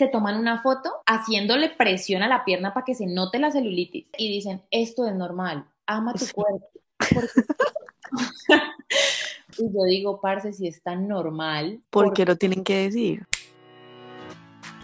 se 0.00 0.08
toman 0.08 0.38
una 0.38 0.62
foto 0.62 0.90
haciéndole 1.04 1.68
presión 1.68 2.22
a 2.22 2.28
la 2.28 2.46
pierna 2.46 2.72
para 2.72 2.86
que 2.86 2.94
se 2.94 3.06
note 3.06 3.38
la 3.38 3.50
celulitis 3.50 4.08
y 4.16 4.32
dicen, 4.32 4.62
esto 4.70 5.06
es 5.06 5.14
normal, 5.14 5.66
ama 5.86 6.14
tu 6.14 6.24
cuerpo. 6.32 6.66
y 9.58 9.62
yo 9.62 9.84
digo, 9.86 10.18
parce, 10.22 10.54
si 10.54 10.68
es 10.68 10.82
tan 10.82 11.06
normal. 11.06 11.82
¿Por 11.90 12.14
qué 12.14 12.24
lo 12.24 12.36
tienen 12.36 12.64
que 12.64 12.84
decir? 12.84 13.26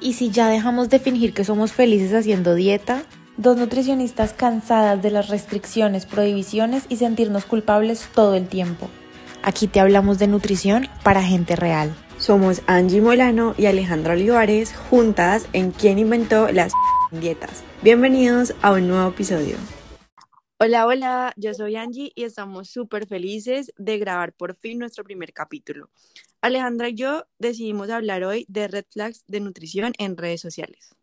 Y 0.02 0.12
si 0.12 0.30
ya 0.30 0.48
dejamos 0.48 0.90
de 0.90 0.98
fingir 0.98 1.32
que 1.32 1.44
somos 1.44 1.72
felices 1.72 2.12
haciendo 2.12 2.54
dieta, 2.54 3.02
dos 3.38 3.56
nutricionistas 3.56 4.34
cansadas 4.34 5.00
de 5.00 5.10
las 5.10 5.30
restricciones, 5.30 6.04
prohibiciones 6.04 6.84
y 6.90 6.96
sentirnos 6.96 7.46
culpables 7.46 8.06
todo 8.14 8.34
el 8.34 8.48
tiempo. 8.48 8.90
Aquí 9.42 9.66
te 9.66 9.80
hablamos 9.80 10.18
de 10.18 10.26
nutrición 10.26 10.88
para 11.02 11.22
gente 11.22 11.56
real. 11.56 11.96
Somos 12.26 12.60
Angie 12.66 13.00
Molano 13.00 13.54
y 13.56 13.66
Alejandra 13.66 14.14
Olivares, 14.14 14.74
juntas 14.74 15.48
en 15.52 15.70
Quién 15.70 16.00
inventó 16.00 16.50
las 16.50 16.72
dietas. 17.12 17.62
Bienvenidos 17.82 18.52
a 18.62 18.72
un 18.72 18.88
nuevo 18.88 19.10
episodio. 19.10 19.56
Hola, 20.58 20.88
hola, 20.88 21.32
yo 21.36 21.54
soy 21.54 21.76
Angie 21.76 22.10
y 22.16 22.24
estamos 22.24 22.68
súper 22.68 23.06
felices 23.06 23.72
de 23.76 23.98
grabar 23.98 24.32
por 24.32 24.56
fin 24.56 24.80
nuestro 24.80 25.04
primer 25.04 25.32
capítulo. 25.32 25.88
Alejandra 26.40 26.88
y 26.88 26.94
yo 26.96 27.26
decidimos 27.38 27.90
hablar 27.90 28.24
hoy 28.24 28.44
de 28.48 28.66
red 28.66 28.86
flags 28.90 29.24
de 29.28 29.38
nutrición 29.38 29.92
en 29.96 30.16
redes 30.16 30.40
sociales. 30.40 30.96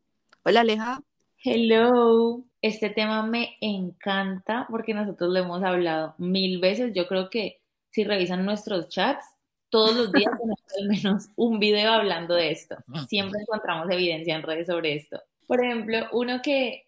Hola, 0.44 0.60
Aleja. 0.60 1.04
Hello. 1.42 2.44
Este 2.62 2.90
tema 2.90 3.26
me 3.26 3.56
encanta 3.62 4.68
porque 4.70 4.94
nosotros 4.94 5.32
lo 5.32 5.40
hemos 5.40 5.64
hablado 5.64 6.16
mil 6.18 6.60
veces. 6.60 6.92
Yo 6.94 7.08
creo 7.08 7.30
que 7.30 7.62
si 7.92 8.04
revisan 8.04 8.44
nuestros 8.44 8.90
chats, 8.90 9.24
todos 9.74 9.96
los 9.96 10.12
días 10.12 10.32
tenemos 10.38 10.60
al 10.80 10.88
menos 10.88 11.30
un 11.36 11.58
video 11.58 11.92
hablando 11.92 12.36
de 12.36 12.52
esto. 12.52 12.78
Siempre 13.08 13.42
encontramos 13.42 13.90
evidencia 13.90 14.36
en 14.36 14.44
redes 14.44 14.68
sobre 14.68 14.94
esto. 14.94 15.20
Por 15.48 15.66
ejemplo, 15.66 15.98
uno 16.12 16.44
que 16.44 16.88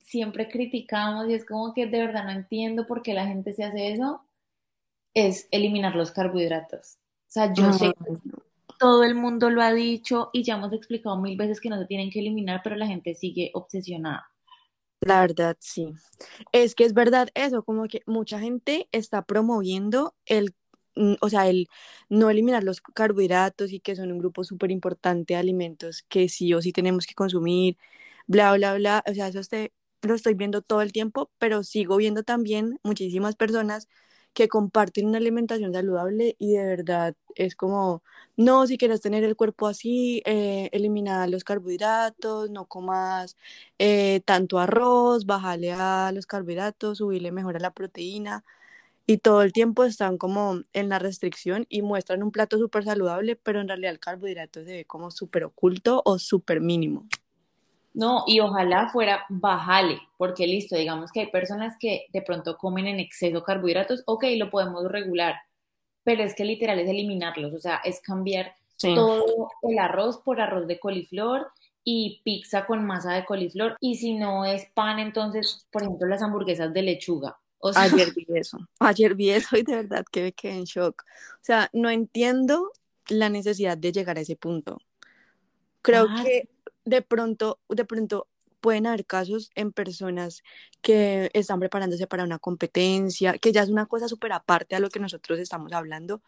siempre 0.00 0.48
criticamos 0.48 1.28
y 1.28 1.34
es 1.34 1.44
como 1.44 1.74
que 1.74 1.86
de 1.86 1.98
verdad 1.98 2.22
no 2.22 2.30
entiendo 2.30 2.86
por 2.86 3.02
qué 3.02 3.14
la 3.14 3.26
gente 3.26 3.52
se 3.52 3.64
hace 3.64 3.92
eso, 3.92 4.22
es 5.12 5.48
eliminar 5.50 5.96
los 5.96 6.12
carbohidratos. 6.12 6.98
O 7.26 7.32
sea, 7.32 7.52
yo 7.52 7.72
sé 7.72 7.86
que 7.88 8.32
todo 8.78 9.02
el 9.02 9.16
mundo 9.16 9.50
lo 9.50 9.60
ha 9.60 9.72
dicho 9.72 10.30
y 10.32 10.44
ya 10.44 10.54
hemos 10.54 10.72
explicado 10.72 11.20
mil 11.20 11.36
veces 11.36 11.60
que 11.60 11.68
no 11.68 11.80
se 11.80 11.86
tienen 11.86 12.10
que 12.10 12.20
eliminar, 12.20 12.60
pero 12.62 12.76
la 12.76 12.86
gente 12.86 13.14
sigue 13.14 13.50
obsesionada. 13.54 14.30
La 15.00 15.22
verdad, 15.22 15.56
sí. 15.58 15.94
Es 16.52 16.76
que 16.76 16.84
es 16.84 16.94
verdad 16.94 17.28
eso, 17.34 17.64
como 17.64 17.88
que 17.88 18.02
mucha 18.06 18.38
gente 18.38 18.88
está 18.92 19.22
promoviendo 19.22 20.14
el 20.26 20.54
o 21.20 21.28
sea, 21.28 21.48
el 21.48 21.68
no 22.08 22.30
eliminar 22.30 22.64
los 22.64 22.80
carbohidratos 22.80 23.72
y 23.72 23.80
que 23.80 23.96
son 23.96 24.12
un 24.12 24.18
grupo 24.18 24.44
súper 24.44 24.70
importante 24.70 25.34
de 25.34 25.40
alimentos 25.40 26.04
que 26.08 26.28
sí 26.28 26.52
o 26.54 26.62
sí 26.62 26.72
tenemos 26.72 27.06
que 27.06 27.14
consumir, 27.14 27.76
bla, 28.26 28.52
bla, 28.54 28.74
bla, 28.74 29.04
o 29.06 29.14
sea, 29.14 29.28
eso 29.28 29.40
este, 29.40 29.72
lo 30.02 30.14
estoy 30.14 30.34
viendo 30.34 30.62
todo 30.62 30.82
el 30.82 30.92
tiempo, 30.92 31.30
pero 31.38 31.62
sigo 31.64 31.96
viendo 31.96 32.22
también 32.22 32.78
muchísimas 32.82 33.36
personas 33.36 33.88
que 34.32 34.48
comparten 34.48 35.06
una 35.06 35.18
alimentación 35.18 35.72
saludable 35.72 36.36
y 36.38 36.52
de 36.52 36.64
verdad 36.64 37.16
es 37.34 37.56
como, 37.56 38.02
no, 38.36 38.66
si 38.66 38.78
quieres 38.78 39.00
tener 39.00 39.24
el 39.24 39.36
cuerpo 39.36 39.66
así, 39.66 40.22
eh, 40.24 40.68
elimina 40.72 41.26
los 41.26 41.44
carbohidratos, 41.44 42.50
no 42.50 42.66
comas 42.66 43.36
eh, 43.78 44.20
tanto 44.24 44.58
arroz, 44.58 45.26
bájale 45.26 45.72
a 45.72 46.12
los 46.12 46.26
carbohidratos, 46.26 46.98
subirle 46.98 47.32
mejor 47.32 47.56
a 47.56 47.60
la 47.60 47.72
proteína 47.72 48.44
y 49.06 49.18
todo 49.18 49.42
el 49.42 49.52
tiempo 49.52 49.84
están 49.84 50.18
como 50.18 50.60
en 50.72 50.88
la 50.88 50.98
restricción 50.98 51.66
y 51.68 51.82
muestran 51.82 52.22
un 52.22 52.30
plato 52.30 52.58
súper 52.58 52.84
saludable, 52.84 53.36
pero 53.36 53.60
en 53.60 53.68
realidad 53.68 53.92
el 53.92 54.00
carbohidrato 54.00 54.64
se 54.64 54.72
ve 54.72 54.84
como 54.84 55.10
súper 55.10 55.44
oculto 55.44 56.02
o 56.04 56.18
súper 56.18 56.60
mínimo. 56.60 57.06
No, 57.92 58.22
y 58.26 58.38
ojalá 58.38 58.88
fuera 58.90 59.24
bajale, 59.28 59.98
porque 60.16 60.46
listo, 60.46 60.76
digamos 60.76 61.10
que 61.10 61.20
hay 61.20 61.26
personas 61.26 61.76
que 61.80 62.06
de 62.12 62.22
pronto 62.22 62.56
comen 62.56 62.86
en 62.86 63.00
exceso 63.00 63.42
carbohidratos, 63.42 64.04
ok, 64.06 64.24
lo 64.36 64.48
podemos 64.48 64.84
regular, 64.90 65.34
pero 66.04 66.22
es 66.22 66.36
que 66.36 66.44
literal 66.44 66.78
es 66.78 66.88
eliminarlos, 66.88 67.52
o 67.52 67.58
sea, 67.58 67.80
es 67.84 68.00
cambiar 68.00 68.54
todo 68.78 69.48
el 69.62 69.78
arroz 69.78 70.18
por 70.18 70.40
arroz 70.40 70.66
de 70.66 70.78
coliflor 70.78 71.48
y 71.82 72.20
pizza 72.24 72.64
con 72.64 72.84
masa 72.84 73.12
de 73.12 73.24
coliflor, 73.24 73.76
y 73.80 73.96
si 73.96 74.14
no 74.14 74.44
es 74.44 74.66
pan, 74.72 75.00
entonces, 75.00 75.66
por 75.72 75.82
ejemplo, 75.82 76.06
las 76.06 76.22
hamburguesas 76.22 76.72
de 76.72 76.82
lechuga, 76.82 77.38
Ayer 77.76 78.12
vi 78.14 78.26
eso, 78.34 78.58
ayer 78.78 79.14
vi 79.14 79.30
eso 79.30 79.56
y 79.56 79.62
de 79.62 79.76
verdad 79.76 80.04
que 80.10 80.22
me 80.22 80.32
quedé 80.32 80.54
en 80.54 80.64
shock. 80.64 81.04
O 81.34 81.44
sea, 81.44 81.70
no 81.72 81.90
entiendo 81.90 82.72
la 83.08 83.28
necesidad 83.28 83.76
de 83.76 83.92
llegar 83.92 84.18
a 84.18 84.20
ese 84.20 84.36
punto. 84.36 84.78
Creo 85.82 86.06
ah. 86.08 86.22
que 86.22 86.48
de 86.84 87.02
pronto, 87.02 87.60
de 87.68 87.84
pronto 87.84 88.28
pueden 88.60 88.86
haber 88.86 89.06
casos 89.06 89.50
en 89.54 89.72
personas 89.72 90.42
que 90.82 91.30
están 91.32 91.60
preparándose 91.60 92.06
para 92.06 92.24
una 92.24 92.38
competencia, 92.38 93.38
que 93.38 93.52
ya 93.52 93.62
es 93.62 93.70
una 93.70 93.86
cosa 93.86 94.08
súper 94.08 94.32
aparte 94.32 94.76
a 94.76 94.80
lo 94.80 94.90
que 94.90 95.00
nosotros 95.00 95.38
estamos 95.38 95.72
hablando, 95.72 96.22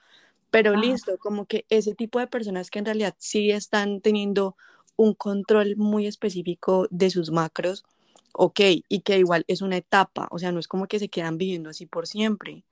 pero 0.51 0.77
listo, 0.77 1.17
como 1.19 1.47
que 1.47 1.65
ese 1.71 1.95
tipo 1.95 2.19
de 2.19 2.27
personas 2.27 2.71
que 2.71 2.79
en 2.79 2.85
realidad 2.85 3.15
sí 3.19 3.51
están 3.51 4.01
teniendo 4.01 4.57
un 4.97 5.15
control 5.15 5.77
muy 5.77 6.07
específico 6.07 6.87
de 6.91 7.11
sus 7.11 7.31
macros, 7.31 7.85
ok, 8.33 8.61
y 8.89 9.01
que 9.01 9.19
igual 9.19 9.45
es 9.49 9.63
una 9.63 9.77
etapa, 9.77 10.29
o 10.31 10.39
sea, 10.39 10.53
no 10.53 10.61
es 10.61 10.69
como 10.69 10.87
que 10.87 10.99
se 10.99 11.09
quedan 11.09 11.39
viviendo 11.39 11.71
así 11.71 11.87
por 11.87 12.07
siempre. 12.07 12.65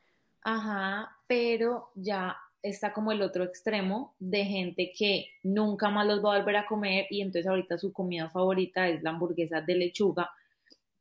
Ajá, 0.43 1.17
pero 1.27 1.91
ya 1.95 2.37
está 2.63 2.93
como 2.93 3.13
el 3.13 3.23
otro 3.23 3.45
extremo 3.45 4.15
de 4.19 4.45
gente 4.45 4.93
que 4.97 5.29
nunca 5.43 5.91
más 5.91 6.07
los 6.07 6.25
va 6.25 6.35
a 6.35 6.39
volver 6.39 6.57
a 6.57 6.67
comer 6.67 7.07
y 7.11 7.23
entonces 7.23 7.47
ahorita 7.47 7.79
su 7.79 7.93
comida 7.93 8.29
favorita 8.29 8.89
es 8.89 9.03
la 9.03 9.11
hamburguesa 9.11 9.61
de 9.61 9.75
lechuga, 9.75 10.31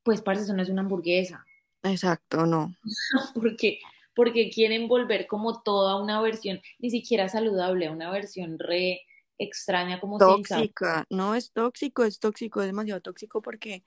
pues 0.03 0.22
parece 0.22 0.46
eso 0.46 0.53
no 0.53 0.62
es 0.62 0.69
una 0.69 0.81
hamburguesa. 0.81 1.46
Exacto, 1.84 2.46
no. 2.46 2.75
porque 3.36 3.80
porque 4.16 4.50
quieren 4.50 4.88
volver 4.90 5.28
como 5.28 5.62
toda 5.62 6.02
una 6.02 6.22
versión 6.22 6.62
ni 6.80 6.90
siquiera 6.90 7.30
saludable, 7.30 7.90
una 7.90 8.12
versión 8.12 8.59
re 8.59 9.02
extraña 9.38 10.02
como 10.02 10.18
tóxica, 10.18 11.06
no 11.09 11.36
es 11.36 11.52
tóxico, 11.53 12.03
es 12.03 12.19
tóxico, 12.19 12.59
es 12.62 12.68
demasiado 12.68 13.00
tóxico 13.00 13.42
porque 13.42 13.84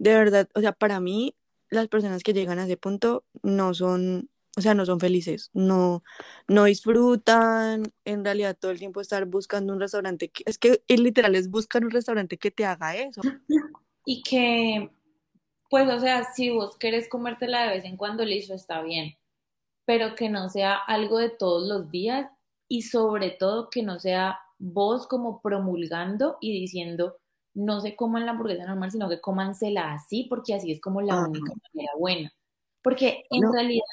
de 0.00 0.14
verdad, 0.14 0.48
o 0.54 0.60
sea, 0.60 0.72
para 0.72 0.98
mí 0.98 1.36
las 1.68 1.86
personas 1.88 2.22
que 2.22 2.32
llegan 2.32 2.58
a 2.58 2.64
ese 2.64 2.78
punto 2.78 3.22
no 3.42 3.74
son, 3.74 4.30
o 4.56 4.62
sea, 4.62 4.72
no 4.72 4.86
son 4.86 4.98
felices, 4.98 5.50
no, 5.52 6.02
no 6.48 6.64
disfrutan, 6.64 7.82
en 8.06 8.24
realidad 8.24 8.56
todo 8.58 8.70
el 8.70 8.78
tiempo 8.78 9.02
estar 9.02 9.26
buscando 9.26 9.74
un 9.74 9.78
restaurante, 9.78 10.32
es 10.46 10.56
que 10.56 10.82
literal 10.88 11.34
es 11.34 11.50
buscar 11.50 11.84
un 11.84 11.90
restaurante 11.90 12.38
que 12.38 12.50
te 12.50 12.64
haga 12.64 12.96
eso. 12.96 13.20
Y 14.06 14.22
que, 14.22 14.90
pues, 15.68 15.86
o 15.88 16.00
sea, 16.00 16.24
si 16.32 16.48
vos 16.48 16.78
querés 16.78 17.06
comértela 17.06 17.64
de 17.64 17.76
vez 17.76 17.84
en 17.84 17.98
cuando, 17.98 18.24
listo, 18.24 18.54
está 18.54 18.80
bien, 18.80 19.18
pero 19.84 20.14
que 20.14 20.30
no 20.30 20.48
sea 20.48 20.74
algo 20.74 21.18
de 21.18 21.28
todos 21.28 21.68
los 21.68 21.90
días 21.90 22.26
y 22.66 22.82
sobre 22.82 23.30
todo 23.30 23.68
que 23.68 23.82
no 23.82 24.00
sea 24.00 24.40
vos 24.58 25.06
como 25.06 25.42
promulgando 25.42 26.38
y 26.40 26.58
diciendo, 26.58 27.18
no 27.54 27.80
se 27.80 27.96
coman 27.96 28.26
la 28.26 28.32
hamburguesa 28.32 28.66
normal, 28.66 28.90
sino 28.90 29.08
que 29.08 29.20
cómansela 29.20 29.92
así, 29.92 30.26
porque 30.28 30.54
así 30.54 30.72
es 30.72 30.80
como 30.80 31.00
la 31.00 31.18
única 31.26 31.52
manera 31.74 31.92
buena. 31.98 32.32
Porque 32.82 33.24
en 33.30 33.52
realidad, 33.52 33.84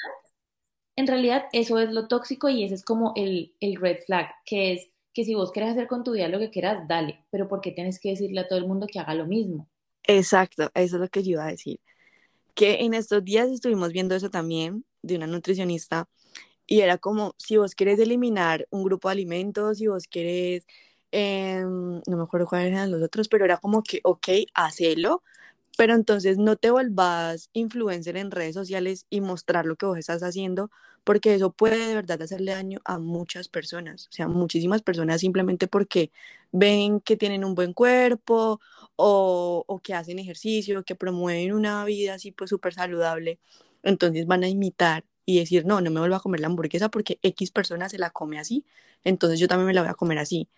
en 0.95 1.07
realidad 1.07 1.45
eso 1.51 1.79
es 1.79 1.91
lo 1.91 2.07
tóxico 2.07 2.50
y 2.50 2.63
ese 2.63 2.75
es 2.75 2.84
como 2.84 3.13
el, 3.16 3.56
el 3.59 3.75
red 3.75 3.97
flag, 4.06 4.29
que 4.46 4.73
es 4.73 4.90
que 5.13 5.25
si 5.25 5.34
vos 5.34 5.51
querés 5.51 5.72
hacer 5.72 5.88
con 5.88 6.03
tu 6.03 6.12
vida 6.12 6.28
lo 6.28 6.40
que 6.40 6.51
quieras, 6.51 6.88
dale, 6.88 7.25
pero 7.31 7.47
¿por 7.47 7.59
qué 7.62 7.72
tienes 7.72 8.00
que 8.00 8.09
decirle 8.09 8.41
a 8.41 8.47
todo 8.47 8.59
el 8.59 8.67
mundo 8.67 8.85
que 8.85 9.00
haga 9.00 9.16
lo 9.16 9.25
mismo? 9.25 9.67
Exacto, 10.03 10.69
eso 10.75 10.96
es 10.96 11.01
lo 11.01 11.09
que 11.09 11.23
yo 11.23 11.31
iba 11.31 11.46
a 11.46 11.51
decir. 11.51 11.79
Que 12.53 12.81
en 12.81 12.94
estos 12.94 13.23
días 13.23 13.50
estuvimos 13.50 13.91
viendo 13.91 14.16
eso 14.16 14.29
también 14.29 14.85
de 15.01 15.16
una 15.16 15.28
nutricionista 15.28 16.07
y 16.67 16.81
era 16.81 16.97
como, 16.97 17.34
si 17.38 17.57
vos 17.57 17.75
quieres 17.75 18.00
eliminar 18.00 18.67
un 18.69 18.84
grupo 18.84 19.07
de 19.07 19.13
alimentos, 19.13 19.79
si 19.79 19.88
vos 19.88 20.07
quieres 20.07 20.66
Em, 21.12 22.01
no 22.07 22.18
me 22.18 22.23
acuerdo 22.23 22.47
cuáles 22.47 22.68
eran 22.69 22.91
los 22.91 23.01
otros, 23.01 23.29
pero 23.29 23.45
era 23.45 23.57
como 23.57 23.81
que, 23.84 24.01
ok, 24.03 24.28
hacelo, 24.53 25.23
pero 25.78 25.93
entonces 25.96 26.37
no 26.37 26.55
te 26.58 26.72
vuelvas 26.72 27.49
influencer 27.53 28.17
en 28.17 28.31
redes 28.31 28.55
sociales 28.55 29.05
y 29.09 29.22
mostrar 29.22 29.66
lo 29.66 29.76
que 29.78 29.85
vos 29.85 29.97
estás 29.97 30.23
haciendo, 30.23 30.72
porque 31.03 31.35
eso 31.35 31.52
puede 31.53 31.87
de 31.87 31.96
verdad 31.96 32.22
hacerle 32.22 32.53
daño 32.53 32.79
a 32.85 32.99
muchas 32.99 33.47
personas, 33.49 34.08
o 34.09 34.11
sea, 34.14 34.28
muchísimas 34.28 34.81
personas 34.84 35.22
simplemente 35.22 35.67
porque 35.67 36.11
ven 36.52 36.99
que 37.02 37.17
tienen 37.17 37.46
un 37.46 37.55
buen 37.55 37.73
cuerpo 37.73 38.59
o, 38.96 39.64
o 39.67 39.79
que 39.79 39.93
hacen 39.93 40.20
ejercicio, 40.20 40.84
que 40.84 40.96
promueven 40.96 41.53
una 41.53 41.85
vida 41.85 42.16
así 42.16 42.31
pues 42.31 42.49
súper 42.49 42.73
saludable, 42.73 43.40
entonces 43.84 44.26
van 44.28 44.43
a 44.43 44.49
imitar 44.49 45.05
y 45.26 45.40
decir, 45.40 45.66
no, 45.66 45.81
no 45.81 45.91
me 45.91 45.99
vuelvo 45.99 46.16
a 46.16 46.20
comer 46.22 46.40
la 46.41 46.47
hamburguesa 46.47 46.90
porque 46.90 47.20
X 47.22 47.52
persona 47.52 47.90
se 47.90 47.97
la 47.97 48.09
come 48.11 48.40
así, 48.40 48.66
entonces 49.03 49.40
yo 49.40 49.47
también 49.47 49.67
me 49.67 49.73
la 49.73 49.81
voy 49.81 49.90
a 49.91 49.93
comer 49.96 50.17
así. 50.20 50.49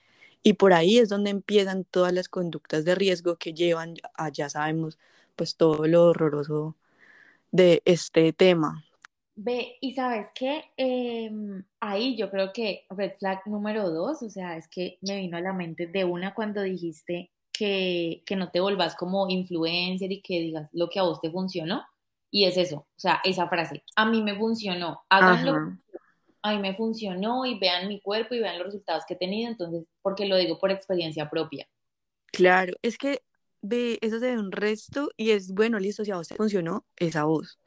Y 0.42 0.54
por 0.54 0.74
ahí 0.74 0.98
es 0.98 1.10
donde 1.10 1.30
empiezan 1.30 1.84
todas 1.84 2.14
las 2.14 2.30
conductas 2.30 2.86
de 2.86 2.96
riesgo 2.96 3.36
que 3.36 3.54
llevan 3.54 3.96
a, 4.14 4.30
ya 4.30 4.50
sabemos, 4.50 4.98
pues 5.36 5.56
todo 5.56 5.86
lo 5.88 6.06
horroroso 6.06 6.76
de 7.52 7.82
este 7.86 8.34
tema. 8.34 8.84
Ve, 9.36 9.78
y 9.80 9.94
sabes 9.94 10.28
qué, 10.36 10.66
em, 10.76 11.64
ahí 11.80 12.18
yo 12.18 12.30
creo 12.30 12.52
que 12.52 12.86
red 12.90 13.14
flag 13.18 13.42
número 13.46 13.90
dos, 13.90 14.22
o 14.22 14.30
sea, 14.30 14.58
es 14.58 14.68
que 14.68 14.98
me 15.02 15.18
vino 15.18 15.38
a 15.38 15.42
la 15.42 15.54
mente 15.54 15.88
de 15.88 16.04
una 16.04 16.34
cuando 16.34 16.62
dijiste 16.62 17.32
que, 17.54 18.22
que 18.26 18.36
no 18.36 18.52
te 18.52 18.60
volvas 18.60 18.96
como 18.96 19.30
influencer 19.30 20.12
y 20.12 20.22
que 20.22 20.40
digas 20.42 20.70
lo 20.74 20.90
que 20.90 21.00
a 21.00 21.04
vos 21.04 21.22
te 21.22 21.32
funcionó. 21.32 21.86
Y 22.32 22.46
es 22.46 22.58
eso, 22.58 22.76
o 22.78 23.00
sea, 23.00 23.22
esa 23.24 23.48
frase, 23.48 23.84
a 23.96 24.06
mí 24.06 24.22
me 24.22 24.38
funcionó, 24.38 25.04
háganlo. 25.10 25.78
A 26.42 26.52
mí 26.54 26.60
me 26.60 26.76
funcionó 26.76 27.46
y 27.46 27.60
vean 27.60 27.88
mi 27.88 28.02
cuerpo 28.02 28.36
y 28.36 28.40
vean 28.40 28.58
los 28.58 28.68
resultados 28.68 29.04
que 29.08 29.16
he 29.16 29.18
tenido, 29.18 29.50
entonces, 29.52 29.86
porque 30.02 30.26
lo 30.26 30.38
digo 30.38 30.60
por 30.60 30.72
experiencia 30.72 31.30
propia. 31.30 31.68
Claro, 32.32 32.74
es 32.82 32.98
que 32.98 33.24
ve, 33.62 33.98
eso 34.02 34.20
se 34.20 34.28
ve 34.28 34.38
un 34.40 34.52
resto 34.52 35.10
y 35.18 35.32
es 35.32 35.52
bueno, 35.54 35.80
listo, 35.80 36.06
si 36.06 36.12
a 36.12 36.18
vos 36.18 36.28
te 36.28 36.36
funcionó, 36.36 36.86
es 36.96 37.16
a 37.16 37.26
vos. 37.26 37.60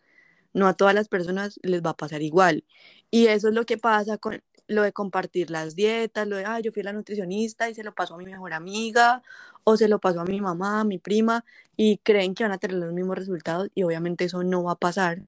No 0.54 0.68
a 0.68 0.74
todas 0.74 0.94
las 0.94 1.08
personas 1.08 1.58
les 1.62 1.82
va 1.82 1.90
a 1.90 1.96
pasar 1.96 2.22
igual. 2.22 2.64
Y 3.10 3.26
eso 3.28 3.48
es 3.48 3.54
lo 3.54 3.66
que 3.66 3.78
pasa 3.78 4.18
con 4.18 4.42
lo 4.68 4.82
de 4.82 4.92
compartir 4.92 5.50
las 5.50 5.76
dietas, 5.76 6.26
lo 6.28 6.36
de, 6.36 6.44
ah, 6.46 6.60
yo 6.60 6.72
fui 6.72 6.82
a 6.82 6.86
la 6.86 6.92
nutricionista 6.92 7.68
y 7.70 7.74
se 7.74 7.84
lo 7.84 7.94
pasó 7.94 8.14
a 8.14 8.18
mi 8.18 8.24
mejor 8.26 8.54
amiga 8.54 9.22
o 9.64 9.76
se 9.76 9.88
lo 9.88 10.00
pasó 10.00 10.20
a 10.20 10.24
mi 10.24 10.40
mamá, 10.40 10.80
a 10.80 10.84
mi 10.84 10.98
prima 10.98 11.44
y 11.76 11.98
creen 11.98 12.34
que 12.34 12.44
van 12.44 12.52
a 12.52 12.58
tener 12.58 12.76
los 12.78 12.92
mismos 12.92 13.16
resultados 13.18 13.70
y 13.74 13.82
obviamente 13.84 14.24
eso 14.24 14.42
no 14.44 14.64
va 14.64 14.72
a 14.72 14.76
pasar. 14.76 15.24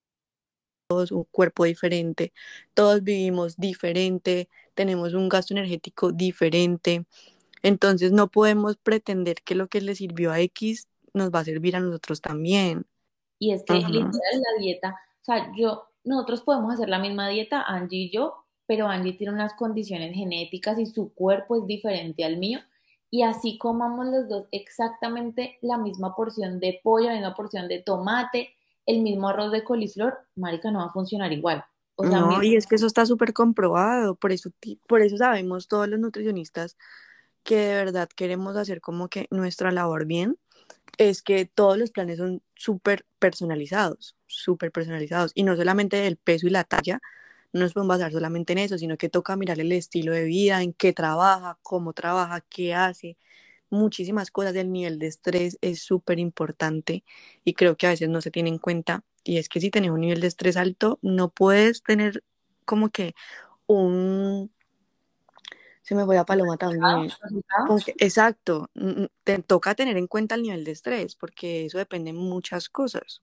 Todos 0.94 1.10
un 1.10 1.24
cuerpo 1.24 1.64
diferente, 1.64 2.32
todos 2.72 3.02
vivimos 3.02 3.56
diferente, 3.56 4.48
tenemos 4.74 5.12
un 5.14 5.28
gasto 5.28 5.52
energético 5.52 6.12
diferente. 6.12 7.04
Entonces 7.64 8.12
no 8.12 8.28
podemos 8.28 8.76
pretender 8.76 9.42
que 9.42 9.56
lo 9.56 9.66
que 9.66 9.80
le 9.80 9.96
sirvió 9.96 10.30
a 10.30 10.38
X 10.38 10.86
nos 11.14 11.30
va 11.30 11.40
a 11.40 11.44
servir 11.44 11.74
a 11.74 11.80
nosotros 11.80 12.20
también. 12.20 12.86
Y 13.40 13.52
es 13.52 13.64
que 13.64 13.74
Ajá. 13.74 13.88
literal 13.88 14.12
la 14.12 14.62
dieta, 14.62 15.00
o 15.20 15.24
sea, 15.24 15.52
yo, 15.56 15.88
nosotros 16.04 16.42
podemos 16.42 16.72
hacer 16.74 16.88
la 16.88 17.00
misma 17.00 17.28
dieta, 17.28 17.62
Angie 17.62 18.04
y 18.04 18.10
yo, 18.12 18.44
pero 18.66 18.86
Angie 18.86 19.14
tiene 19.14 19.32
unas 19.32 19.54
condiciones 19.54 20.14
genéticas 20.14 20.78
y 20.78 20.86
su 20.86 21.12
cuerpo 21.12 21.56
es 21.56 21.66
diferente 21.66 22.24
al 22.24 22.36
mío. 22.36 22.60
Y 23.10 23.22
así 23.22 23.58
comamos 23.58 24.06
los 24.06 24.28
dos 24.28 24.46
exactamente 24.52 25.58
la 25.60 25.76
misma 25.76 26.14
porción 26.14 26.60
de 26.60 26.80
pollo, 26.84 27.06
la 27.06 27.14
misma 27.14 27.34
porción 27.34 27.66
de 27.66 27.82
tomate, 27.82 28.54
el 28.86 29.02
mismo 29.02 29.28
arroz 29.28 29.52
de 29.52 29.64
coliflor, 29.64 30.18
marica, 30.36 30.70
no 30.70 30.80
va 30.80 30.86
a 30.86 30.92
funcionar 30.92 31.32
igual. 31.32 31.64
O 31.96 32.06
sea, 32.06 32.22
No, 32.22 32.24
mi- 32.24 32.42
y 32.42 32.54
es 32.56 32.66
que 32.66 32.74
eso 32.74 32.86
está 32.86 33.06
súper 33.06 33.32
comprobado, 33.32 34.14
por 34.16 34.30
eso, 34.32 34.50
por 34.86 35.00
eso 35.00 35.16
sabemos 35.16 35.68
todos 35.68 35.88
los 35.88 35.98
nutricionistas 35.98 36.76
que 37.44 37.56
de 37.56 37.74
verdad 37.76 38.08
queremos 38.16 38.56
hacer 38.56 38.80
como 38.80 39.08
que 39.08 39.28
nuestra 39.30 39.72
labor 39.72 40.06
bien, 40.06 40.38
es 40.98 41.22
que 41.22 41.46
todos 41.46 41.78
los 41.78 41.90
planes 41.92 42.18
son 42.18 42.42
súper 42.54 43.06
personalizados, 43.20 44.16
súper 44.26 44.72
personalizados, 44.72 45.32
y 45.34 45.44
no 45.44 45.56
solamente 45.56 46.06
el 46.08 46.16
peso 46.18 46.46
y 46.48 46.50
la 46.50 46.64
talla, 46.64 47.00
no 47.52 47.60
nos 47.62 47.74
podemos 47.74 47.96
basar 47.98 48.12
solamente 48.12 48.52
en 48.54 48.60
eso, 48.60 48.78
sino 48.78 48.96
que 48.98 49.08
toca 49.10 49.36
mirar 49.36 49.60
el 49.60 49.72
estilo 49.72 50.12
de 50.12 50.24
vida, 50.24 50.62
en 50.62 50.72
qué 50.74 50.92
trabaja, 50.94 51.58
cómo 51.62 51.92
trabaja, 51.94 52.42
qué 52.42 52.74
hace, 52.74 53.18
muchísimas 53.74 54.30
cosas, 54.30 54.54
el 54.56 54.72
nivel 54.72 54.98
de 54.98 55.08
estrés 55.08 55.58
es 55.60 55.82
súper 55.82 56.18
importante 56.18 57.04
y 57.44 57.54
creo 57.54 57.76
que 57.76 57.86
a 57.86 57.90
veces 57.90 58.08
no 58.08 58.20
se 58.20 58.30
tiene 58.30 58.48
en 58.50 58.58
cuenta, 58.58 59.04
y 59.24 59.38
es 59.38 59.48
que 59.48 59.60
si 59.60 59.70
tienes 59.70 59.90
un 59.90 60.00
nivel 60.00 60.20
de 60.20 60.26
estrés 60.28 60.56
alto, 60.56 60.98
no 61.02 61.30
puedes 61.30 61.82
tener 61.82 62.22
como 62.64 62.90
que 62.90 63.14
un... 63.66 64.50
Se 65.82 65.94
me 65.94 66.04
fue 66.04 66.14
la 66.14 66.24
paloma 66.24 66.56
también. 66.56 67.10
que- 67.84 67.94
exacto, 67.98 68.70
te 69.22 69.38
toca 69.42 69.74
tener 69.74 69.96
en 69.98 70.06
cuenta 70.06 70.34
el 70.34 70.42
nivel 70.42 70.64
de 70.64 70.72
estrés, 70.72 71.14
porque 71.14 71.66
eso 71.66 71.78
depende 71.78 72.12
de 72.12 72.18
muchas 72.18 72.68
cosas. 72.68 73.22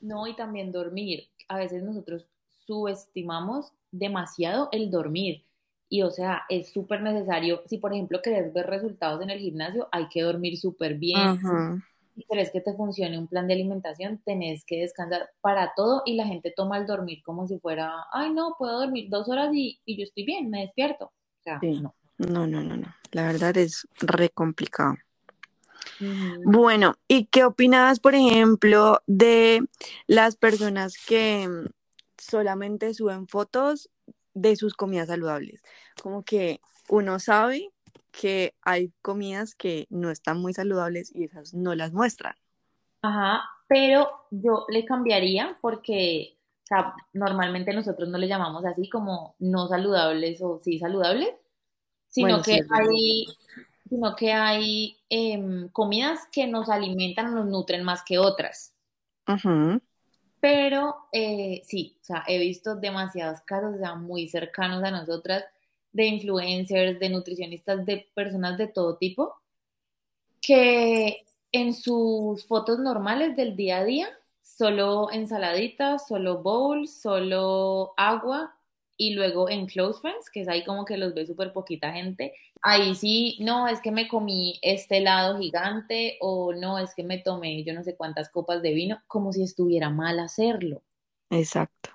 No, 0.00 0.26
y 0.26 0.34
también 0.34 0.72
dormir. 0.72 1.28
A 1.48 1.58
veces 1.58 1.82
nosotros 1.82 2.28
subestimamos 2.66 3.72
demasiado 3.92 4.68
el 4.72 4.90
dormir. 4.90 5.44
Y 5.90 6.02
o 6.02 6.10
sea, 6.10 6.44
es 6.48 6.72
súper 6.72 7.02
necesario. 7.02 7.62
Si 7.66 7.76
por 7.76 7.92
ejemplo 7.92 8.22
querés 8.22 8.52
ver 8.54 8.66
resultados 8.66 9.20
en 9.22 9.28
el 9.28 9.40
gimnasio, 9.40 9.88
hay 9.92 10.08
que 10.08 10.22
dormir 10.22 10.56
súper 10.56 10.94
bien. 10.94 11.18
Ajá. 11.18 11.84
Si 12.16 12.24
querés 12.24 12.50
que 12.50 12.60
te 12.62 12.72
funcione 12.74 13.18
un 13.18 13.26
plan 13.26 13.46
de 13.46 13.54
alimentación, 13.54 14.22
tenés 14.24 14.64
que 14.64 14.78
descansar 14.80 15.30
para 15.42 15.72
todo. 15.76 16.02
Y 16.06 16.14
la 16.14 16.26
gente 16.26 16.52
toma 16.56 16.78
el 16.78 16.86
dormir 16.86 17.22
como 17.24 17.46
si 17.46 17.58
fuera, 17.58 17.92
ay, 18.12 18.32
no, 18.32 18.54
puedo 18.58 18.80
dormir 18.80 19.08
dos 19.10 19.28
horas 19.28 19.50
y, 19.52 19.80
y 19.84 19.98
yo 19.98 20.04
estoy 20.04 20.24
bien, 20.24 20.48
me 20.48 20.60
despierto. 20.62 21.06
O 21.06 21.42
sea, 21.42 21.58
Sí. 21.60 21.80
no. 21.80 21.94
No, 22.18 22.46
no, 22.46 22.62
no, 22.62 22.76
no. 22.76 22.94
La 23.12 23.26
verdad 23.26 23.56
es 23.56 23.88
re 23.98 24.28
complicado. 24.30 24.94
Bueno, 26.44 26.94
¿y 27.08 27.26
qué 27.26 27.44
opinas, 27.44 28.00
por 28.00 28.14
ejemplo, 28.14 29.00
de 29.06 29.62
las 30.06 30.36
personas 30.36 30.94
que 31.06 31.48
solamente 32.18 32.94
suben 32.94 33.26
fotos 33.26 33.90
de 34.34 34.56
sus 34.56 34.74
comidas 34.74 35.08
saludables? 35.08 35.62
Como 36.02 36.24
que 36.24 36.60
uno 36.88 37.18
sabe 37.20 37.70
que 38.12 38.54
hay 38.62 38.92
comidas 39.02 39.54
que 39.54 39.86
no 39.90 40.10
están 40.10 40.38
muy 40.40 40.54
saludables 40.54 41.10
y 41.14 41.24
esas 41.24 41.54
no 41.54 41.74
las 41.74 41.92
muestran. 41.92 42.34
Ajá, 43.02 43.42
pero 43.68 44.08
yo 44.30 44.66
le 44.68 44.84
cambiaría 44.84 45.56
porque, 45.62 46.36
o 46.64 46.66
sea, 46.66 46.94
normalmente 47.14 47.72
nosotros 47.72 48.08
no 48.08 48.18
le 48.18 48.28
llamamos 48.28 48.64
así 48.66 48.88
como 48.90 49.36
no 49.38 49.68
saludables 49.68 50.40
o 50.42 50.60
sí 50.60 50.78
saludables, 50.78 51.30
sino 52.08 52.40
Bueno, 52.40 52.42
que 52.42 52.60
hay, 52.70 53.26
sino 53.88 54.16
que 54.16 54.32
hay 54.32 54.98
em, 55.10 55.68
comidas 55.70 56.20
que 56.32 56.46
nos 56.48 56.68
alimentan, 56.70 57.34
nos 57.34 57.46
nutren 57.46 57.84
más 57.84 58.02
que 58.04 58.18
otras. 58.18 58.74
Ujú. 59.28 59.80
Pero 60.40 60.96
eh, 61.12 61.60
sí, 61.64 61.96
o 62.00 62.04
sea, 62.04 62.24
he 62.26 62.38
visto 62.38 62.76
demasiados 62.76 63.40
casos, 63.42 63.74
o 63.74 63.78
sea, 63.78 63.94
muy 63.94 64.28
cercanos 64.28 64.82
a 64.82 64.90
nosotras, 64.90 65.44
de 65.92 66.06
influencers, 66.06 66.98
de 66.98 67.08
nutricionistas, 67.10 67.84
de 67.84 68.08
personas 68.14 68.56
de 68.58 68.68
todo 68.68 68.96
tipo, 68.96 69.34
que 70.40 71.26
en 71.52 71.74
sus 71.74 72.46
fotos 72.46 72.78
normales 72.78 73.36
del 73.36 73.56
día 73.56 73.78
a 73.78 73.84
día, 73.84 74.08
solo 74.42 75.10
ensaladitas, 75.12 76.06
solo 76.08 76.42
bowls, 76.42 76.92
solo 77.02 77.92
agua, 77.96 78.56
y 79.00 79.14
luego 79.14 79.48
en 79.48 79.64
Close 79.64 79.98
Friends, 79.98 80.28
que 80.28 80.42
es 80.42 80.48
ahí 80.48 80.62
como 80.62 80.84
que 80.84 80.98
los 80.98 81.14
ve 81.14 81.26
súper 81.26 81.54
poquita 81.54 81.90
gente, 81.90 82.34
ahí 82.60 82.94
sí, 82.94 83.38
no, 83.40 83.66
es 83.66 83.80
que 83.80 83.90
me 83.90 84.06
comí 84.08 84.58
este 84.60 84.98
helado 84.98 85.38
gigante, 85.38 86.18
o 86.20 86.52
no, 86.52 86.78
es 86.78 86.94
que 86.94 87.02
me 87.02 87.16
tomé 87.16 87.64
yo 87.64 87.72
no 87.72 87.82
sé 87.82 87.96
cuántas 87.96 88.28
copas 88.28 88.60
de 88.60 88.74
vino, 88.74 89.00
como 89.06 89.32
si 89.32 89.42
estuviera 89.42 89.88
mal 89.88 90.18
hacerlo. 90.20 90.82
Exacto. 91.30 91.88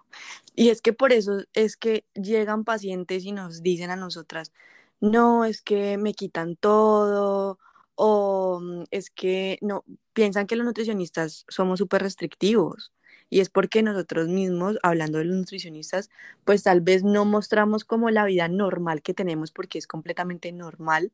Y 0.56 0.69
es 0.69 0.81
que 0.81 0.94
por 0.94 1.13
eso 1.13 1.44
es 1.54 1.78
que 1.78 2.06
llegan 2.16 2.63
pacientes 2.63 3.24
y 3.24 3.34
nos 3.34 3.62
dicen 3.62 3.92
a 3.92 3.96
nosotras, 3.96 4.52
no, 5.00 5.46
es 5.46 5.62
que 5.62 6.00
me 6.00 6.16
quitan 6.16 6.56
todo, 6.56 7.60
o 7.94 8.60
mm, 8.62 8.86
es 8.90 9.12
que 9.12 9.60
no, 9.62 9.84
piensan 10.13 10.48
que 10.48 10.56
los 10.56 10.66
nutricionistas 10.66 11.45
somos 11.50 11.78
súper 11.78 12.02
restrictivos. 12.02 12.92
Y 13.35 13.42
es 13.42 13.49
porque 13.49 13.83
nosotros 13.83 14.30
mismos, 14.30 14.77
hablando 14.81 15.18
de 15.18 15.25
los 15.25 15.35
nutricionistas, 15.35 16.09
pues 16.45 16.63
tal 16.63 16.80
vez 16.80 17.04
no 17.04 17.25
mostramos 17.25 17.83
como 17.83 18.09
la 18.09 18.23
vida 18.23 18.47
normal 18.47 19.01
que 19.01 19.13
tenemos, 19.13 19.51
porque 19.51 19.77
es 19.77 19.87
completamente 19.87 20.54
normal 20.54 21.11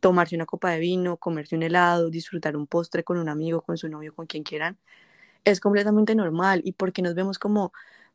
tomarse 0.00 0.34
una 0.34 0.46
copa 0.46 0.70
de 0.70 0.78
vino, 0.78 1.18
comerse 1.18 1.56
un 1.56 1.62
helado, 1.62 2.08
disfrutar 2.08 2.56
un 2.56 2.66
postre 2.66 3.04
con 3.04 3.18
un 3.18 3.28
amigo, 3.28 3.60
con 3.60 3.76
su 3.76 3.90
novio, 3.90 4.14
con 4.14 4.24
quien 4.24 4.44
quieran. 4.44 4.78
Es 5.44 5.60
completamente 5.60 6.14
normal 6.14 6.62
y 6.64 6.72
porque 6.72 7.02
nos 7.02 7.14
vemos 7.14 7.38
como 7.38 7.74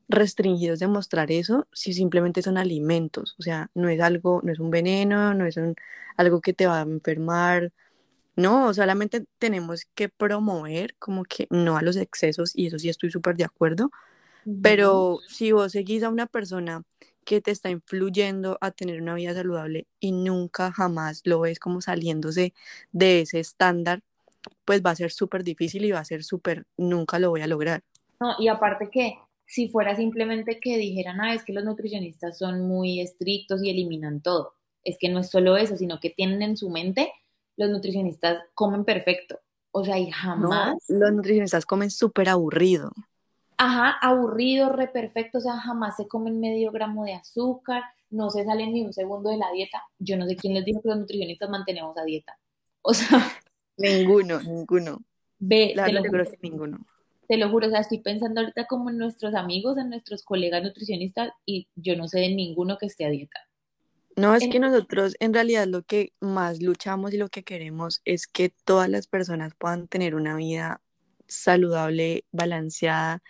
restringidos 0.09 0.79
de 0.79 0.87
mostrar 0.87 1.31
eso 1.31 1.67
si 1.73 1.93
simplemente 1.93 2.41
son 2.41 2.57
alimentos, 2.57 3.35
o 3.37 3.43
sea, 3.43 3.69
no 3.75 3.87
es 3.87 4.01
algo, 4.01 4.41
no 4.43 4.51
es 4.51 4.59
un 4.59 4.71
veneno, 4.71 5.35
no 5.35 5.45
es 5.45 5.59
algo 6.17 6.41
que 6.41 6.53
te 6.53 6.65
va 6.65 6.79
a 6.79 6.81
enfermar, 6.83 7.71
no, 8.35 8.73
solamente 8.73 9.25
tenemos 9.37 9.85
que 9.93 10.09
promover 10.09 10.95
como 10.97 11.23
que 11.23 11.47
no 11.49 11.77
a 11.77 11.81
los 11.81 11.97
excesos 11.97 12.55
y 12.55 12.67
eso 12.67 12.79
sí 12.79 12.89
estoy 12.89 13.11
súper 13.11 13.35
de 13.35 13.45
acuerdo, 13.45 13.91
pero 14.61 15.19
si 15.27 15.51
vos 15.51 15.71
seguís 15.71 16.03
a 16.03 16.09
una 16.09 16.25
persona 16.25 16.83
que 17.23 17.39
te 17.39 17.51
está 17.51 17.69
influyendo 17.69 18.57
a 18.59 18.71
tener 18.71 19.01
una 19.01 19.15
vida 19.15 19.33
saludable 19.33 19.87
y 19.99 20.11
nunca 20.11 20.71
jamás 20.71 21.21
lo 21.23 21.41
ves 21.41 21.59
como 21.59 21.79
saliéndose 21.79 22.53
de 22.91 23.21
ese 23.21 23.39
estándar, 23.39 24.01
pues 24.65 24.81
va 24.85 24.91
a 24.91 24.95
ser 24.95 25.11
súper 25.11 25.43
difícil 25.43 25.85
y 25.85 25.91
va 25.91 25.99
a 25.99 26.05
ser 26.05 26.23
súper, 26.23 26.65
nunca 26.75 27.19
lo 27.19 27.29
voy 27.29 27.41
a 27.41 27.47
lograr. 27.47 27.83
No, 28.19 28.35
y 28.39 28.47
aparte 28.47 28.89
que 28.91 29.17
si 29.45 29.69
fuera 29.69 29.95
simplemente 29.95 30.59
que 30.59 30.77
dijeran, 30.77 31.21
ah, 31.21 31.33
es 31.33 31.43
que 31.43 31.53
los 31.53 31.63
nutricionistas 31.63 32.37
son 32.37 32.67
muy 32.67 32.99
estrictos 32.99 33.63
y 33.63 33.69
eliminan 33.69 34.21
todo. 34.21 34.55
Es 34.83 34.97
que 34.99 35.09
no 35.09 35.19
es 35.19 35.29
solo 35.29 35.55
eso, 35.55 35.77
sino 35.77 35.99
que 35.99 36.09
tienen 36.09 36.41
en 36.41 36.57
su 36.57 36.69
mente 36.69 37.11
los 37.57 37.69
nutricionistas 37.69 38.43
comen 38.53 38.85
perfecto. 38.85 39.39
O 39.71 39.83
sea, 39.83 39.97
y 39.99 40.11
jamás. 40.11 40.75
No, 40.87 40.99
los 40.99 41.11
nutricionistas 41.13 41.65
comen 41.65 41.91
súper 41.91 42.29
aburrido. 42.29 42.91
Ajá, 43.57 43.91
aburrido, 44.01 44.69
re 44.69 44.87
perfecto, 44.87 45.37
o 45.37 45.41
sea, 45.41 45.57
jamás 45.59 45.95
se 45.95 46.07
comen 46.07 46.39
medio 46.39 46.71
gramo 46.71 47.05
de 47.05 47.13
azúcar, 47.13 47.83
no 48.09 48.29
se 48.29 48.43
salen 48.45 48.73
ni 48.73 48.83
un 48.83 48.93
segundo 48.93 49.29
de 49.29 49.37
la 49.37 49.51
dieta. 49.51 49.83
Yo 49.99 50.17
no 50.17 50.25
sé 50.27 50.37
quién 50.37 50.53
les 50.55 50.65
dijo 50.65 50.81
que 50.81 50.89
los 50.89 50.97
nutricionistas 50.99 51.49
mantenemos 51.49 51.97
a 51.97 52.03
dieta. 52.03 52.37
O 52.81 52.93
sea, 52.93 53.19
Ninguno, 53.77 54.41
ninguno. 54.41 55.03
ve, 55.39 55.73
La 55.75 55.85
te 55.85 55.91
lo 55.93 56.03
juro, 56.05 56.25
que 56.25 56.37
ninguno. 56.41 56.87
te 57.27 57.37
lo 57.37 57.49
juro, 57.49 57.67
o 57.67 57.69
sea, 57.69 57.79
estoy 57.81 57.99
pensando 58.01 58.41
ahorita 58.41 58.67
como 58.67 58.89
en 58.89 58.97
nuestros 58.97 59.35
amigos, 59.35 59.77
en 59.77 59.89
nuestros 59.89 60.23
colegas 60.23 60.63
nutricionistas, 60.63 61.31
y 61.45 61.69
yo 61.75 61.95
no 61.95 62.07
sé 62.07 62.19
de 62.21 62.29
ninguno 62.35 62.77
que 62.77 62.87
esté 62.87 63.05
a 63.05 63.09
dieta. 63.09 63.39
No, 64.15 64.35
es 64.35 64.47
que 64.47 64.59
nosotros 64.59 65.15
en 65.19 65.33
realidad 65.33 65.67
lo 65.67 65.83
que 65.83 66.13
más 66.19 66.61
luchamos 66.61 67.13
y 67.13 67.17
lo 67.17 67.29
que 67.29 67.43
queremos 67.43 68.01
es 68.05 68.27
que 68.27 68.49
todas 68.63 68.89
las 68.89 69.07
personas 69.07 69.53
puedan 69.55 69.87
tener 69.87 70.15
una 70.15 70.35
vida 70.35 70.81
saludable, 71.27 72.25
balanceada 72.31 73.23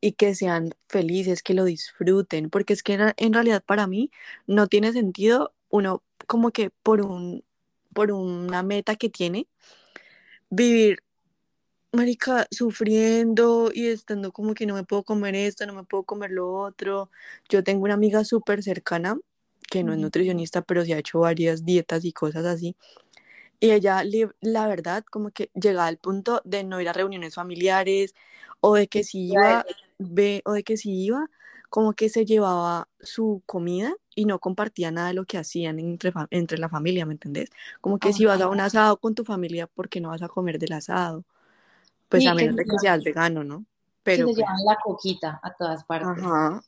y 0.00 0.12
que 0.12 0.34
sean 0.34 0.74
felices, 0.88 1.42
que 1.42 1.54
lo 1.54 1.64
disfruten, 1.64 2.50
porque 2.50 2.72
es 2.72 2.82
que 2.82 2.98
en 3.16 3.32
realidad 3.32 3.62
para 3.64 3.86
mí 3.86 4.10
no 4.46 4.66
tiene 4.66 4.92
sentido 4.92 5.54
uno 5.70 6.02
como 6.26 6.50
que 6.50 6.70
por 6.70 7.00
un 7.02 7.44
por 7.92 8.10
una 8.10 8.62
meta 8.64 8.96
que 8.96 9.08
tiene 9.08 9.46
vivir 10.50 11.00
marica, 11.92 12.46
sufriendo 12.50 13.70
y 13.72 13.86
estando 13.86 14.32
como 14.32 14.54
que 14.54 14.66
no 14.66 14.74
me 14.74 14.84
puedo 14.84 15.04
comer 15.04 15.34
esto, 15.36 15.66
no 15.66 15.74
me 15.74 15.84
puedo 15.84 16.02
comer 16.04 16.30
lo 16.32 16.52
otro. 16.52 17.10
Yo 17.48 17.62
tengo 17.64 17.84
una 17.84 17.94
amiga 17.94 18.24
súper 18.24 18.62
cercana 18.62 19.16
que 19.68 19.84
no 19.84 19.92
es 19.92 19.98
nutricionista, 19.98 20.62
pero 20.62 20.84
se 20.84 20.94
ha 20.94 20.98
hecho 20.98 21.20
varias 21.20 21.64
dietas 21.64 22.04
y 22.04 22.12
cosas 22.12 22.44
así. 22.44 22.76
Y 23.60 23.70
ella, 23.70 24.02
la 24.40 24.66
verdad, 24.66 25.04
como 25.10 25.30
que 25.30 25.50
llegaba 25.54 25.86
al 25.86 25.98
punto 25.98 26.42
de 26.44 26.64
no 26.64 26.80
ir 26.80 26.88
a 26.88 26.92
reuniones 26.92 27.34
familiares 27.34 28.14
o 28.60 28.74
de 28.74 28.88
que 28.88 29.04
si 29.04 29.32
iba, 29.32 29.64
ve, 29.98 30.42
o 30.44 30.52
de 30.52 30.64
que 30.64 30.76
si 30.76 31.04
iba, 31.04 31.28
como 31.70 31.92
que 31.94 32.08
se 32.08 32.24
llevaba 32.24 32.88
su 33.00 33.42
comida 33.46 33.94
y 34.14 34.26
no 34.26 34.38
compartía 34.38 34.90
nada 34.90 35.08
de 35.08 35.14
lo 35.14 35.24
que 35.24 35.38
hacían 35.38 35.78
entre, 35.78 36.12
entre 36.30 36.58
la 36.58 36.68
familia, 36.68 37.06
¿me 37.06 37.14
entendés? 37.14 37.50
Como 37.80 37.98
que 37.98 38.12
si 38.12 38.24
vas 38.26 38.40
a 38.40 38.48
un 38.48 38.60
asado 38.60 38.96
con 38.98 39.14
tu 39.14 39.24
familia, 39.24 39.66
¿por 39.66 39.88
qué 39.88 40.00
no 40.00 40.10
vas 40.10 40.22
a 40.22 40.28
comer 40.28 40.58
del 40.58 40.72
asado? 40.72 41.24
Pues 42.08 42.26
a 42.26 42.34
menos 42.34 42.56
de 42.56 42.64
que 42.64 42.78
seas 42.78 43.02
vegano, 43.02 43.44
¿no? 43.44 43.64
Pero 44.02 44.18
se 44.18 44.24
pues 44.24 44.36
llevan 44.36 44.64
la 44.66 44.76
coquita 44.82 45.40
a 45.42 45.54
todas 45.54 45.84
partes. 45.84 46.22
Ajá. 46.22 46.62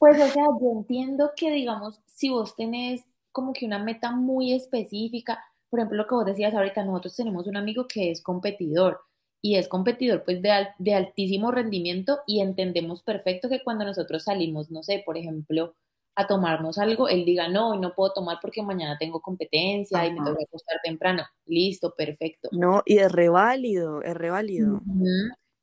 Pues, 0.00 0.18
o 0.18 0.26
sea, 0.28 0.46
yo 0.60 0.72
entiendo 0.72 1.32
que, 1.36 1.50
digamos, 1.50 2.00
si 2.06 2.30
vos 2.30 2.56
tenés 2.56 3.04
como 3.32 3.52
que 3.52 3.66
una 3.66 3.78
meta 3.78 4.10
muy 4.12 4.54
específica, 4.54 5.44
por 5.68 5.78
ejemplo, 5.78 5.98
lo 5.98 6.06
que 6.06 6.14
vos 6.14 6.24
decías 6.24 6.54
ahorita, 6.54 6.82
nosotros 6.86 7.14
tenemos 7.14 7.46
un 7.46 7.58
amigo 7.58 7.86
que 7.86 8.10
es 8.10 8.22
competidor 8.22 9.02
y 9.42 9.56
es 9.56 9.68
competidor 9.68 10.24
pues 10.24 10.40
de, 10.40 10.68
de 10.78 10.94
altísimo 10.94 11.50
rendimiento 11.50 12.20
y 12.26 12.40
entendemos 12.40 13.02
perfecto 13.02 13.50
que 13.50 13.62
cuando 13.62 13.84
nosotros 13.84 14.24
salimos, 14.24 14.70
no 14.70 14.82
sé, 14.82 15.02
por 15.04 15.18
ejemplo, 15.18 15.74
a 16.16 16.26
tomarnos 16.26 16.78
algo, 16.78 17.06
él 17.06 17.26
diga, 17.26 17.48
no, 17.48 17.72
hoy 17.72 17.78
no 17.78 17.94
puedo 17.94 18.14
tomar 18.14 18.38
porque 18.40 18.62
mañana 18.62 18.96
tengo 18.98 19.20
competencia 19.20 20.06
y 20.06 20.12
me 20.12 20.24
tengo 20.24 20.34
que 20.34 20.44
acostar 20.44 20.78
temprano. 20.82 21.24
Listo, 21.44 21.94
perfecto. 21.94 22.48
No, 22.52 22.82
y 22.86 22.98
es 22.98 23.12
reválido, 23.12 24.00
es 24.02 24.14
reválido. 24.14 24.80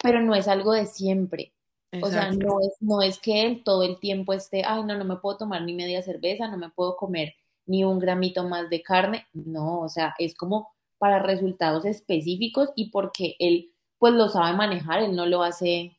Pero 0.02 0.22
no 0.22 0.36
es 0.36 0.48
algo 0.48 0.74
de 0.74 0.86
siempre. 0.86 1.54
O 2.02 2.08
sea, 2.08 2.32
no 2.32 2.60
es, 2.60 2.76
no 2.82 3.02
es 3.02 3.20
que 3.20 3.46
él 3.46 3.64
todo 3.64 3.84
el 3.84 4.00
tiempo 4.00 4.34
esté, 4.34 4.64
ay, 4.66 4.84
no, 4.84 4.98
no 4.98 5.06
me 5.06 5.18
puedo 5.18 5.38
tomar 5.38 5.62
ni 5.62 5.74
media 5.74 6.02
cerveza, 6.02 6.48
no 6.50 6.58
me 6.58 6.70
puedo 6.70 6.98
comer 6.98 7.34
ni 7.66 7.84
un 7.84 8.00
gramito 8.00 8.44
más 8.44 8.70
de 8.70 8.82
carne. 8.82 9.26
No, 9.34 9.82
o 9.82 9.90
sea, 9.90 10.14
es 10.20 10.36
como 10.36 10.70
para 10.98 11.20
resultados 11.20 11.86
específicos 11.86 12.70
y 12.76 12.90
porque 12.90 13.36
él 13.40 13.72
pues 14.00 14.14
lo 14.14 14.30
sabe 14.30 14.56
manejar, 14.56 15.02
él 15.02 15.16
no 15.16 15.26
lo 15.26 15.44
hace 15.44 15.98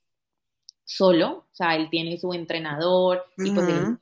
solo, 0.85 1.47
o 1.51 1.55
sea, 1.55 1.77
él 1.77 1.89
tiene 1.91 2.19
su 2.19 2.33
entrenador 2.33 3.25
y 3.37 3.51
pues 3.51 3.69
él 3.69 3.99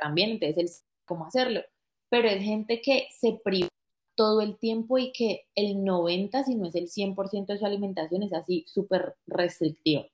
también, 0.00 0.30
entonces 0.30 0.58
él 0.58 0.68
sabe 0.68 0.88
cómo 1.04 1.26
hacerlo. 1.26 1.60
Pero 2.08 2.28
es 2.28 2.42
gente 2.42 2.80
que 2.80 3.08
se 3.10 3.40
priva 3.44 3.68
todo 4.16 4.40
el 4.40 4.58
tiempo 4.58 4.98
y 4.98 5.12
que 5.12 5.46
el 5.54 5.84
90, 5.84 6.44
si 6.44 6.54
no 6.54 6.66
es 6.66 6.74
el 6.74 6.88
100% 6.88 7.46
de 7.46 7.58
su 7.58 7.66
alimentación, 7.66 8.22
es 8.22 8.32
así 8.32 8.64
súper 8.66 9.16
restrictivo. 9.26 10.06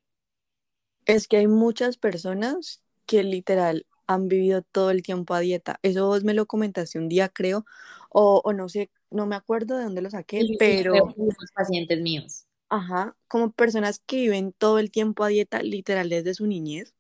Es 1.11 1.29
que 1.29 1.39
hay 1.39 1.47
muchas 1.47 1.97
personas 1.97 2.83
que 3.07 3.23
literal 3.23 3.87
han 4.07 4.29
vivido 4.29 4.63
todo 4.63 4.91
el 4.91 5.03
tiempo 5.03 5.35
a 5.35 5.41
dieta. 5.41 5.79
Eso 5.83 6.07
vos 6.07 6.25
me 6.25 6.35
lo 6.35 6.47
comentaste 6.47 6.99
un 6.99 7.09
día, 7.09 7.29
creo, 7.29 7.65
o, 8.09 8.53
no 8.53 8.69
sé, 8.69 8.91
no 9.11 9.27
me 9.27 9.37
acuerdo 9.37 9.77
de 9.77 9.85
dónde 9.85 10.03
lo 10.03 10.11
saqué, 10.11 10.43
pero... 10.59 10.95
Los 10.95 11.53
pacientes 11.55 12.01
míos. 12.01 12.47
Ajá, 12.69 13.17
como 13.29 13.51
personas 13.51 14.01
que 14.05 14.17
viven 14.17 14.53
todo 14.53 14.79
el 14.79 14.91
tiempo 14.91 15.25
a 15.25 15.29
dieta, 15.29 15.63
literal 15.63 16.09
desde 16.09 16.35
su 16.35 16.47
niñez, 16.47 16.95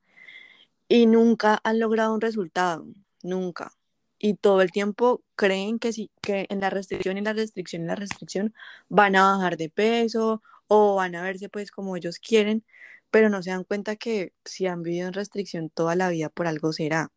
y 0.88 1.06
nunca 1.06 1.60
han 1.62 1.78
logrado 1.78 2.12
un 2.14 2.20
resultado, 2.20 2.86
nunca. 3.22 3.72
Y 4.18 4.34
todo 4.34 4.60
el 4.60 4.70
tiempo 4.70 5.22
creen 5.34 5.78
que, 5.78 5.92
sí, 5.92 6.10
que 6.20 6.46
en 6.50 6.60
la 6.60 6.70
restricción 6.70 7.16
y 7.16 7.22
la 7.22 7.32
restricción 7.32 7.82
y 7.82 7.86
la 7.86 7.94
restricción 7.94 8.54
van 8.88 9.16
a 9.16 9.32
bajar 9.32 9.56
de 9.56 9.70
peso 9.70 10.42
o 10.66 10.96
van 10.96 11.14
a 11.14 11.22
verse 11.22 11.48
pues 11.48 11.70
como 11.70 11.96
ellos 11.96 12.18
quieren, 12.18 12.64
pero 13.10 13.28
no 13.28 13.42
se 13.42 13.50
dan 13.50 13.64
cuenta 13.64 13.96
que 13.96 14.32
si 14.44 14.66
han 14.66 14.82
vivido 14.82 15.08
en 15.08 15.14
restricción 15.14 15.70
toda 15.70 15.94
la 15.94 16.08
vida 16.08 16.28
por 16.28 16.46
algo 16.46 16.72
será. 16.72 17.10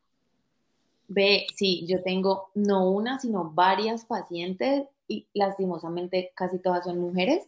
Ve, 1.08 1.46
sí, 1.56 1.86
yo 1.88 2.02
tengo 2.02 2.50
no 2.56 2.90
una, 2.90 3.20
sino 3.20 3.52
varias 3.52 4.06
pacientes 4.06 4.86
y 5.08 5.28
lastimosamente 5.34 6.32
casi 6.34 6.60
todas 6.60 6.86
son 6.86 7.00
mujeres 7.00 7.48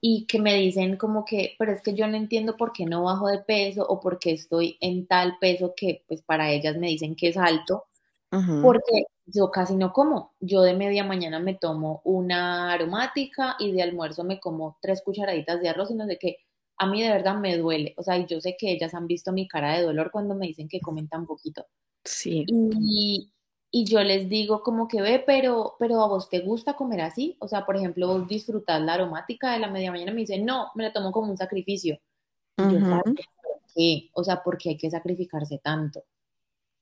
y 0.00 0.26
que 0.26 0.40
me 0.40 0.54
dicen 0.54 0.96
como 0.96 1.24
que, 1.24 1.56
pero 1.58 1.72
es 1.72 1.82
que 1.82 1.94
yo 1.94 2.06
no 2.06 2.16
entiendo 2.16 2.56
por 2.56 2.72
qué 2.72 2.86
no 2.86 3.04
bajo 3.04 3.26
de 3.28 3.38
peso 3.38 3.84
o 3.86 4.00
por 4.00 4.18
qué 4.18 4.32
estoy 4.32 4.76
en 4.80 5.06
tal 5.06 5.38
peso 5.40 5.74
que 5.76 6.04
pues 6.06 6.22
para 6.22 6.50
ellas 6.50 6.76
me 6.76 6.86
dicen 6.86 7.16
que 7.16 7.28
es 7.28 7.36
alto, 7.36 7.84
porque 8.62 9.04
yo 9.26 9.50
casi 9.50 9.74
no 9.74 9.92
como. 9.92 10.32
Yo 10.40 10.62
de 10.62 10.74
media 10.74 11.02
mañana 11.02 11.40
me 11.40 11.54
tomo 11.54 12.00
una 12.04 12.72
aromática 12.72 13.56
y 13.58 13.72
de 13.72 13.82
almuerzo 13.82 14.22
me 14.22 14.38
como 14.38 14.78
tres 14.80 15.02
cucharaditas 15.02 15.60
de 15.60 15.68
arroz 15.68 15.90
y 15.90 15.94
no 15.94 16.06
sé 16.06 16.18
qué 16.18 16.36
a 16.78 16.86
mí 16.86 17.02
de 17.02 17.10
verdad 17.10 17.36
me 17.36 17.56
duele. 17.56 17.94
O 17.96 18.02
sea, 18.02 18.24
yo 18.26 18.40
sé 18.40 18.56
que 18.58 18.70
ellas 18.72 18.94
han 18.94 19.06
visto 19.06 19.32
mi 19.32 19.48
cara 19.48 19.76
de 19.76 19.82
dolor 19.82 20.10
cuando 20.10 20.34
me 20.34 20.46
dicen 20.46 20.68
que 20.68 20.80
comen 20.80 21.08
tan 21.08 21.26
poquito. 21.26 21.66
Sí. 22.04 22.44
Y, 22.48 23.32
y 23.70 23.84
yo 23.84 24.02
les 24.02 24.28
digo 24.28 24.62
como 24.62 24.88
que 24.88 25.02
ve, 25.02 25.22
pero, 25.26 25.74
pero 25.78 26.02
a 26.02 26.08
vos 26.08 26.30
te 26.30 26.40
gusta 26.40 26.74
comer 26.74 27.02
así. 27.02 27.36
O 27.40 27.48
sea, 27.48 27.66
por 27.66 27.76
ejemplo, 27.76 28.06
vos 28.06 28.28
disfrutas 28.28 28.80
la 28.80 28.94
aromática 28.94 29.52
de 29.52 29.58
la 29.58 29.70
media 29.70 29.90
mañana, 29.90 30.12
me 30.12 30.20
dicen, 30.20 30.44
no, 30.44 30.70
me 30.74 30.84
la 30.84 30.92
tomo 30.92 31.12
como 31.12 31.30
un 31.30 31.36
sacrificio. 31.36 31.98
yo, 32.56 32.78
¿por 32.80 33.14
qué? 33.74 34.10
O 34.14 34.24
sea, 34.24 34.42
¿por 34.42 34.56
qué 34.56 34.70
hay 34.70 34.78
que 34.78 34.90
sacrificarse 34.90 35.58
tanto? 35.58 36.04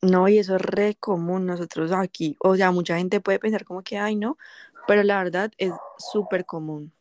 No, 0.03 0.29
y 0.29 0.39
eso 0.39 0.57
es 0.57 0.63
re 0.63 0.95
común 0.95 1.47
nosotros 1.47 1.91
aquí. 1.93 2.37
O 2.41 2.55
sea, 2.55 2.71
mucha 2.71 2.97
gente 2.99 3.21
puede 3.21 3.39
pensar 3.39 3.65
como 3.65 3.83
que, 3.83 3.99
ay, 3.99 4.15
no, 4.15 4.37
pero 4.87 5.03
la 5.03 5.19
verdad 5.19 5.51
es 5.59 5.73
súper 5.99 6.47
común. 6.47 6.93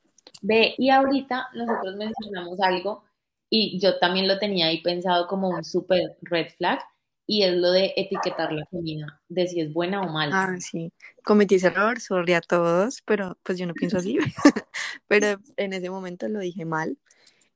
Ve, 0.41 0.75
y 0.77 0.89
ahorita 0.89 1.49
nosotros 1.53 1.95
mencionamos 1.95 2.59
algo 2.61 3.03
y 3.49 3.79
yo 3.79 3.99
también 3.99 4.27
lo 4.27 4.39
tenía 4.39 4.67
ahí 4.67 4.81
pensado 4.81 5.27
como 5.27 5.49
un 5.49 5.63
super 5.63 6.17
red 6.21 6.47
flag 6.57 6.79
y 7.27 7.43
es 7.43 7.55
lo 7.55 7.71
de 7.71 7.93
etiquetar 7.95 8.51
la 8.51 8.65
comida, 8.65 9.21
de 9.29 9.47
si 9.47 9.59
es 9.59 9.73
buena 9.73 10.01
o 10.01 10.11
mala. 10.11 10.43
Ah, 10.43 10.59
sí. 10.59 10.91
Cometí 11.23 11.55
ese 11.55 11.67
error, 11.67 11.99
sorry 11.99 12.33
a 12.33 12.41
todos, 12.41 13.01
pero 13.03 13.37
pues 13.43 13.57
yo 13.57 13.65
no 13.65 13.73
pienso 13.73 13.97
así. 13.97 14.17
pero 15.07 15.39
en 15.57 15.73
ese 15.73 15.89
momento 15.89 16.27
lo 16.27 16.39
dije 16.39 16.65
mal. 16.65 16.97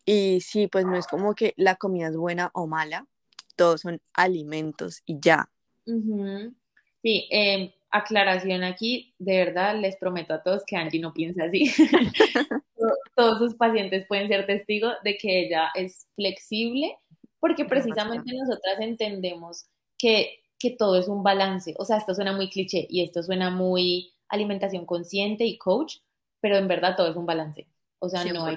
Y 0.05 0.41
sí, 0.41 0.67
pues 0.67 0.85
no 0.85 0.95
es 0.95 1.05
como 1.05 1.35
que 1.35 1.53
la 1.55 1.75
comida 1.75 2.07
es 2.07 2.17
buena 2.17 2.49
o 2.53 2.65
mala, 2.65 3.05
todos 3.55 3.81
son 3.81 4.01
alimentos 4.13 5.03
y 5.05 5.19
ya. 5.19 5.49
Sí, 5.85 7.27
eh, 7.31 7.75
aclaración 7.91 8.63
aquí, 8.63 9.13
de 9.19 9.37
verdad 9.37 9.79
les 9.79 9.97
prometo 9.97 10.33
a 10.33 10.41
todos 10.41 10.63
que 10.65 10.77
Angie 10.77 10.99
no 10.99 11.13
piensa 11.13 11.43
así. 11.43 11.71
todos 13.19 13.37
sus 13.37 13.55
pacientes 13.55 14.05
pueden 14.07 14.29
ser 14.29 14.45
testigos 14.45 14.93
de 15.03 15.17
que 15.17 15.45
ella 15.45 15.69
es 15.75 16.07
flexible, 16.15 16.97
porque 17.39 17.65
precisamente 17.65 18.33
nosotras 18.33 18.79
entendemos 18.79 19.65
que, 19.97 20.39
que 20.57 20.71
todo 20.71 20.97
es 20.97 21.09
un 21.09 21.21
balance. 21.21 21.75
O 21.77 21.85
sea, 21.85 21.97
esto 21.97 22.15
suena 22.15 22.31
muy 22.31 22.49
cliché 22.49 22.87
y 22.89 23.03
esto 23.03 23.21
suena 23.21 23.49
muy 23.49 24.13
alimentación 24.29 24.85
consciente 24.85 25.43
y 25.43 25.57
coach, 25.57 25.97
pero 26.39 26.55
en 26.55 26.69
verdad 26.69 26.95
todo 26.95 27.09
es 27.09 27.17
un 27.17 27.25
balance. 27.25 27.67
O 28.01 28.07
sea, 28.07 28.23
no 28.23 28.45
hay 28.45 28.55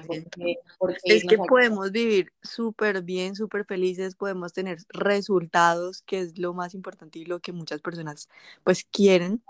por 0.79 0.95
qué, 0.95 1.15
Es 1.15 1.25
que 1.25 1.37
podemos 1.37 1.91
vivir 1.91 2.31
súper 2.41 3.01
bien, 3.01 3.35
súper 3.35 3.65
felices, 3.65 4.15
podemos 4.15 4.53
tener 4.53 4.77
resultados, 4.87 6.01
que 6.03 6.19
es 6.19 6.39
lo 6.39 6.53
más 6.53 6.73
importante 6.73 7.19
y 7.19 7.25
lo 7.25 7.41
que 7.41 7.51
muchas 7.51 7.81
personas 7.81 8.29
pues 8.63 8.85
quieren. 8.85 9.43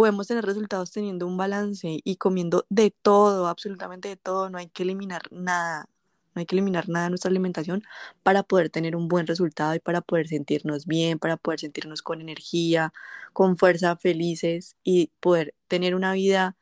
Podemos 0.00 0.26
tener 0.28 0.46
resultados 0.46 0.92
teniendo 0.92 1.26
un 1.26 1.36
balance 1.36 2.00
y 2.02 2.16
comiendo 2.16 2.64
de 2.70 2.90
todo, 2.90 3.48
absolutamente 3.48 4.08
de 4.08 4.16
todo. 4.16 4.48
No 4.48 4.56
hay 4.56 4.66
que 4.68 4.82
eliminar 4.82 5.20
nada, 5.30 5.90
no 6.34 6.40
hay 6.40 6.46
que 6.46 6.54
eliminar 6.54 6.88
nada 6.88 7.04
de 7.04 7.10
nuestra 7.10 7.28
alimentación 7.28 7.82
para 8.22 8.42
poder 8.42 8.70
tener 8.70 8.96
un 8.96 9.08
buen 9.08 9.26
resultado 9.26 9.74
y 9.74 9.78
para 9.78 10.00
poder 10.00 10.26
sentirnos 10.28 10.86
bien, 10.86 11.18
para 11.18 11.36
poder 11.36 11.60
sentirnos 11.60 12.00
con 12.00 12.22
energía, 12.22 12.94
con 13.34 13.58
fuerza, 13.58 13.94
felices 13.94 14.74
y 14.82 15.10
poder 15.20 15.54
tener 15.68 15.94
una 15.94 16.14
vida 16.14 16.56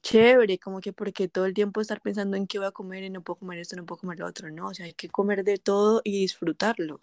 chévere, 0.00 0.60
como 0.60 0.80
que 0.80 0.92
porque 0.92 1.26
todo 1.26 1.46
el 1.46 1.54
tiempo 1.54 1.80
estar 1.80 2.00
pensando 2.00 2.36
en 2.36 2.46
qué 2.46 2.60
voy 2.60 2.68
a 2.68 2.70
comer 2.70 3.02
y 3.02 3.10
no 3.10 3.20
puedo 3.20 3.40
comer 3.40 3.58
esto, 3.58 3.74
no 3.74 3.84
puedo 3.84 3.98
comer 4.02 4.20
lo 4.20 4.28
otro, 4.28 4.48
no, 4.52 4.68
o 4.68 4.74
sea, 4.74 4.86
hay 4.86 4.92
que 4.92 5.08
comer 5.08 5.42
de 5.42 5.58
todo 5.58 6.02
y 6.04 6.20
disfrutarlo. 6.20 7.00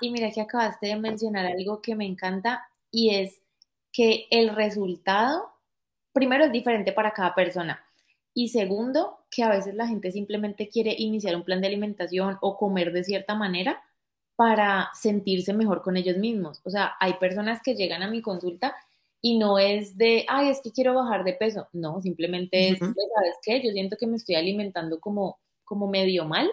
Y 0.00 0.10
mira 0.12 0.30
que 0.30 0.42
acabaste 0.42 0.86
de 0.86 0.94
mencionar 0.94 1.46
algo 1.46 1.82
que 1.82 1.96
me 1.96 2.06
encanta 2.06 2.68
y 2.92 3.16
es 3.16 3.40
que 3.94 4.26
el 4.30 4.54
resultado, 4.54 5.52
primero, 6.12 6.44
es 6.44 6.52
diferente 6.52 6.92
para 6.92 7.12
cada 7.12 7.34
persona. 7.34 7.82
Y 8.34 8.48
segundo, 8.48 9.20
que 9.30 9.44
a 9.44 9.48
veces 9.48 9.74
la 9.74 9.86
gente 9.86 10.10
simplemente 10.10 10.68
quiere 10.68 10.94
iniciar 10.98 11.36
un 11.36 11.44
plan 11.44 11.60
de 11.60 11.68
alimentación 11.68 12.36
o 12.42 12.58
comer 12.58 12.92
de 12.92 13.04
cierta 13.04 13.36
manera 13.36 13.80
para 14.36 14.90
sentirse 14.94 15.54
mejor 15.54 15.82
con 15.82 15.96
ellos 15.96 16.16
mismos. 16.16 16.60
O 16.64 16.70
sea, 16.70 16.94
hay 16.98 17.14
personas 17.14 17.60
que 17.62 17.76
llegan 17.76 18.02
a 18.02 18.10
mi 18.10 18.20
consulta 18.20 18.74
y 19.20 19.38
no 19.38 19.60
es 19.60 19.96
de, 19.96 20.26
ay, 20.28 20.48
es 20.48 20.60
que 20.60 20.72
quiero 20.72 20.94
bajar 20.94 21.22
de 21.22 21.34
peso. 21.34 21.68
No, 21.72 22.02
simplemente 22.02 22.70
es, 22.70 22.82
Ujú. 22.82 22.92
¿sabes 22.92 23.36
qué? 23.42 23.62
Yo 23.64 23.70
siento 23.70 23.96
que 23.96 24.08
me 24.08 24.16
estoy 24.16 24.34
alimentando 24.34 24.98
como, 24.98 25.38
como 25.62 25.86
medio 25.86 26.24
mal. 26.24 26.50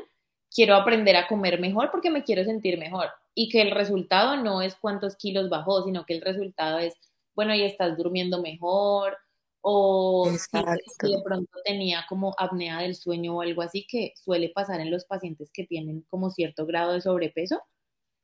Quiero 0.53 0.75
aprender 0.75 1.15
a 1.15 1.27
comer 1.27 1.59
mejor 1.59 1.89
porque 1.89 2.11
me 2.11 2.23
quiero 2.23 2.43
sentir 2.43 2.77
mejor. 2.77 3.09
Y 3.33 3.49
que 3.49 3.63
el 3.63 3.71
resultado 3.71 4.37
no 4.37 4.61
es 4.61 4.75
cuántos 4.75 5.15
kilos 5.15 5.49
bajó, 5.49 5.83
sino 5.83 6.05
que 6.05 6.13
el 6.13 6.21
resultado 6.21 6.77
es, 6.77 6.93
bueno, 7.41 7.55
y 7.55 7.63
estás 7.63 7.97
durmiendo 7.97 8.41
mejor, 8.41 9.17
o 9.61 10.31
si, 10.51 10.63
si 10.99 11.09
de 11.11 11.21
pronto 11.23 11.59
tenía 11.65 12.05
como 12.09 12.35
apnea 12.37 12.79
del 12.81 12.95
sueño 12.95 13.37
o 13.37 13.41
algo 13.41 13.61
así, 13.63 13.85
que 13.89 14.13
suele 14.15 14.49
pasar 14.49 14.79
en 14.81 14.91
los 14.91 15.05
pacientes 15.05 15.51
que 15.53 15.65
tienen 15.65 16.05
como 16.09 16.29
cierto 16.31 16.65
grado 16.67 16.93
de 16.93 17.01
sobrepeso. 17.01 17.61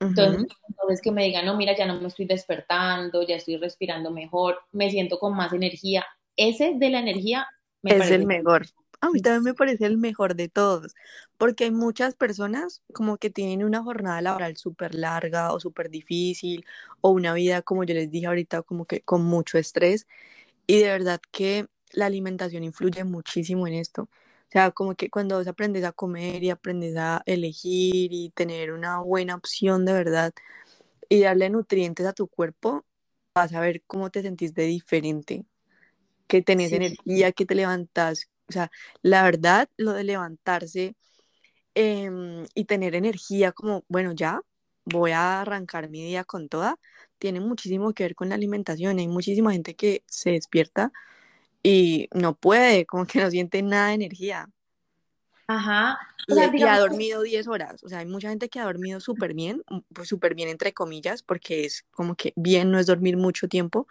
Entonces, 0.09 0.41
Ujú. 0.41 0.47
entonces 0.69 1.01
que 1.01 1.11
me 1.11 1.23
digan, 1.25 1.45
no, 1.45 1.57
mira, 1.57 1.75
ya 1.77 1.85
no 1.87 1.99
me 2.01 2.07
estoy 2.07 2.25
despertando, 2.25 3.23
ya 3.23 3.35
estoy 3.37 3.57
respirando 3.57 4.11
mejor, 4.11 4.59
me 4.71 4.89
siento 4.91 5.19
con 5.19 5.35
más 5.35 5.53
energía. 5.53 6.05
Ese 6.37 6.75
de 6.77 6.89
la 6.91 6.99
energía 6.99 7.47
me 7.83 7.93
Es 7.93 8.11
el 8.11 8.25
parece. 8.25 8.25
mejor. 8.25 8.65
A 9.01 9.11
mí 9.11 9.21
también 9.21 9.43
me 9.43 9.53
parece 9.53 9.85
el 9.85 9.97
mejor 9.97 10.35
de 10.35 10.49
todos, 10.49 10.95
porque 11.37 11.65
hay 11.65 11.71
muchas 11.71 12.15
personas 12.15 12.81
como 12.93 13.17
que 13.17 13.29
tienen 13.29 13.63
una 13.63 13.83
jornada 13.83 14.21
laboral 14.21 14.57
súper 14.57 14.95
larga 14.95 15.53
o 15.53 15.59
súper 15.59 15.89
difícil, 15.91 16.65
o 17.01 17.11
una 17.11 17.33
vida, 17.33 17.61
como 17.61 17.83
yo 17.83 17.93
les 17.93 18.09
dije 18.09 18.25
ahorita, 18.27 18.63
como 18.63 18.85
que 18.85 19.01
con 19.01 19.23
mucho 19.23 19.57
estrés, 19.59 20.07
y 20.67 20.79
de 20.79 20.89
verdad 20.89 21.21
que 21.31 21.67
la 21.91 22.07
alimentación 22.07 22.63
influye 22.63 23.03
muchísimo 23.05 23.67
en 23.67 23.75
esto. 23.75 24.03
O 24.03 24.51
sea, 24.51 24.71
como 24.71 24.95
que 24.95 25.09
cuando 25.09 25.37
vos 25.37 25.47
aprendes 25.47 25.83
a 25.85 25.91
comer 25.93 26.43
y 26.43 26.49
aprendes 26.51 26.95
a 26.97 27.23
elegir 27.25 28.13
y 28.13 28.31
tener 28.31 28.71
una 28.73 28.99
buena 29.01 29.35
opción 29.35 29.85
de 29.85 29.93
verdad 29.93 30.33
y 31.09 31.21
darle 31.21 31.49
nutrientes 31.49 32.05
a 32.07 32.13
tu 32.13 32.27
cuerpo, 32.27 32.85
vas 33.35 33.53
a 33.53 33.61
ver 33.61 33.83
cómo 33.87 34.09
te 34.11 34.21
sentís 34.23 34.53
de 34.55 34.65
diferente, 34.65 35.45
que 36.27 36.41
tenés 36.41 36.73
Sí, 36.73 36.73
energía, 36.73 37.31
que 37.31 37.45
te 37.45 37.55
levantas. 37.55 38.29
O 38.49 38.53
sea, 38.53 38.71
la 39.01 39.23
verdad, 39.23 39.69
lo 39.77 39.93
de 39.93 40.03
levantarse 40.03 40.95
em, 41.75 42.45
y 42.55 42.65
tener 42.65 42.95
energía 42.95 43.51
como, 43.51 43.85
bueno, 43.89 44.11
ya 44.13 44.41
voy 44.85 45.11
a 45.11 45.41
arrancar 45.41 45.89
mi 45.89 46.03
día 46.03 46.23
con 46.23 46.49
toda, 46.49 46.77
tiene 47.19 47.39
muchísimo 47.41 47.93
que 47.93 48.03
ver 48.03 48.15
con 48.15 48.29
la 48.29 48.35
alimentación. 48.35 48.99
Hay 48.99 49.07
muchísima 49.07 49.51
gente 49.53 49.75
que 49.75 50.03
se 50.07 50.31
despierta 50.31 50.91
y 51.63 52.09
no 52.15 52.35
puede, 52.35 52.85
como 52.85 53.05
que 53.07 53.21
no 53.21 53.31
siente 53.31 53.61
nada 53.63 53.89
de 53.89 53.95
energía. 53.95 54.49
ajá. 55.47 55.99
O 56.29 56.33
Y, 56.33 56.35
sea, 56.35 56.51
y 56.55 56.67
ha 56.67 56.77
dormido 56.79 57.21
10 57.21 57.47
horas. 57.47 57.83
O 57.83 57.89
sea, 57.89 57.99
hay 57.99 58.05
mucha 58.05 58.29
gente 58.29 58.49
que 58.49 58.59
ha 58.59 58.65
dormido 58.65 58.99
súper 58.99 59.33
bien, 59.33 59.63
pues 59.93 60.09
súper 60.09 60.35
bien 60.35 60.49
entre 60.49 60.73
comillas, 60.73 61.23
porque 61.23 61.65
es 61.65 61.85
como 61.91 62.15
que 62.15 62.33
bien 62.35 62.71
no 62.71 62.79
es 62.79 62.85
dormir 62.87 63.15
mucho 63.17 63.47
tiempo, 63.47 63.87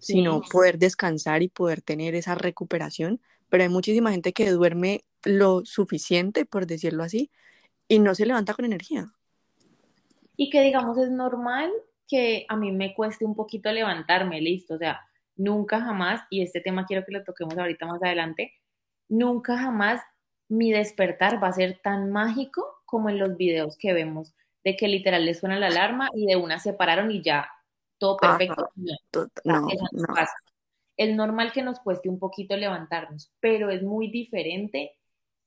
sino 0.00 0.42
sí. 0.42 0.48
poder 0.48 0.78
descansar 0.78 1.42
y 1.42 1.48
poder 1.48 1.82
tener 1.82 2.14
esa 2.16 2.34
recuperación. 2.36 3.20
Pero 3.48 3.62
hay 3.62 3.68
muchísima 3.68 4.10
gente 4.10 4.32
que 4.32 4.50
duerme 4.50 5.04
lo 5.24 5.64
suficiente, 5.64 6.44
por 6.44 6.66
decirlo 6.66 7.02
así, 7.02 7.30
y 7.88 7.98
no 7.98 8.14
se 8.14 8.26
levanta 8.26 8.54
con 8.54 8.64
energía. 8.64 9.06
Y 10.36 10.50
que 10.50 10.60
digamos 10.62 10.98
es 10.98 11.10
normal 11.10 11.72
que 12.08 12.46
a 12.48 12.56
mí 12.56 12.72
me 12.72 12.94
cueste 12.94 13.24
un 13.24 13.34
poquito 13.34 13.70
levantarme, 13.72 14.40
listo. 14.40 14.74
O 14.74 14.78
sea, 14.78 15.00
nunca 15.36 15.80
jamás, 15.80 16.22
y 16.30 16.42
este 16.42 16.60
tema 16.60 16.86
quiero 16.86 17.04
que 17.04 17.12
lo 17.12 17.24
toquemos 17.24 17.56
ahorita 17.56 17.86
más 17.86 18.02
adelante, 18.02 18.52
nunca 19.08 19.58
jamás 19.58 20.00
mi 20.48 20.70
despertar 20.70 21.42
va 21.42 21.48
a 21.48 21.52
ser 21.52 21.80
tan 21.82 22.10
mágico 22.10 22.82
como 22.84 23.10
en 23.10 23.18
los 23.18 23.36
videos 23.36 23.76
que 23.76 23.92
vemos, 23.92 24.34
de 24.64 24.76
que 24.76 24.88
literal 24.88 25.24
les 25.24 25.40
suena 25.40 25.58
la 25.58 25.66
alarma 25.68 26.08
y 26.14 26.26
de 26.26 26.36
una 26.36 26.58
se 26.58 26.72
pararon 26.72 27.10
y 27.10 27.22
ya 27.22 27.48
todo 27.98 28.16
Ajá, 28.22 28.38
perfecto. 28.38 28.68
No, 28.76 28.92
no, 29.44 29.60
no 29.60 29.68
no. 29.92 30.14
Es 30.96 31.14
normal 31.14 31.52
que 31.52 31.62
nos 31.62 31.78
cueste 31.80 32.08
un 32.08 32.18
poquito 32.18 32.56
levantarnos, 32.56 33.32
pero 33.40 33.70
es 33.70 33.82
muy 33.82 34.10
diferente 34.10 34.92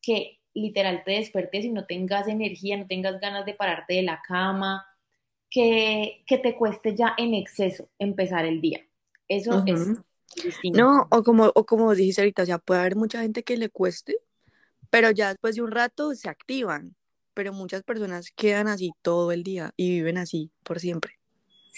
que 0.01 0.39
literal 0.53 1.03
te 1.05 1.11
despertes 1.11 1.65
y 1.65 1.71
no 1.71 1.85
tengas 1.85 2.27
energía, 2.27 2.77
no 2.77 2.87
tengas 2.87 3.19
ganas 3.19 3.45
de 3.45 3.53
pararte 3.53 3.95
de 3.95 4.03
la 4.03 4.21
cama, 4.27 4.85
que, 5.49 6.23
que 6.27 6.37
te 6.37 6.55
cueste 6.55 6.95
ya 6.95 7.13
en 7.17 7.33
exceso 7.33 7.89
empezar 7.97 8.45
el 8.45 8.61
día. 8.61 8.85
Eso 9.27 9.63
es 9.65 9.97
distinto. 10.43 10.79
No, 10.79 11.07
o 11.09 11.23
como, 11.23 11.51
o 11.55 11.65
como 11.65 11.93
dijiste 11.95 12.21
ahorita, 12.21 12.43
o 12.43 12.45
sea, 12.45 12.59
puede 12.59 12.81
haber 12.81 12.95
mucha 12.95 13.21
gente 13.21 13.43
que 13.43 13.57
le 13.57 13.69
cueste, 13.69 14.17
pero 14.89 15.11
ya 15.11 15.29
después 15.29 15.55
de 15.55 15.61
un 15.61 15.71
rato 15.71 16.13
se 16.15 16.29
activan. 16.29 16.95
Pero 17.33 17.53
muchas 17.53 17.83
personas 17.83 18.31
quedan 18.35 18.67
así 18.67 18.91
todo 19.01 19.31
el 19.31 19.43
día 19.43 19.71
y 19.77 19.89
viven 19.91 20.17
así 20.17 20.51
por 20.63 20.79
siempre. 20.79 21.18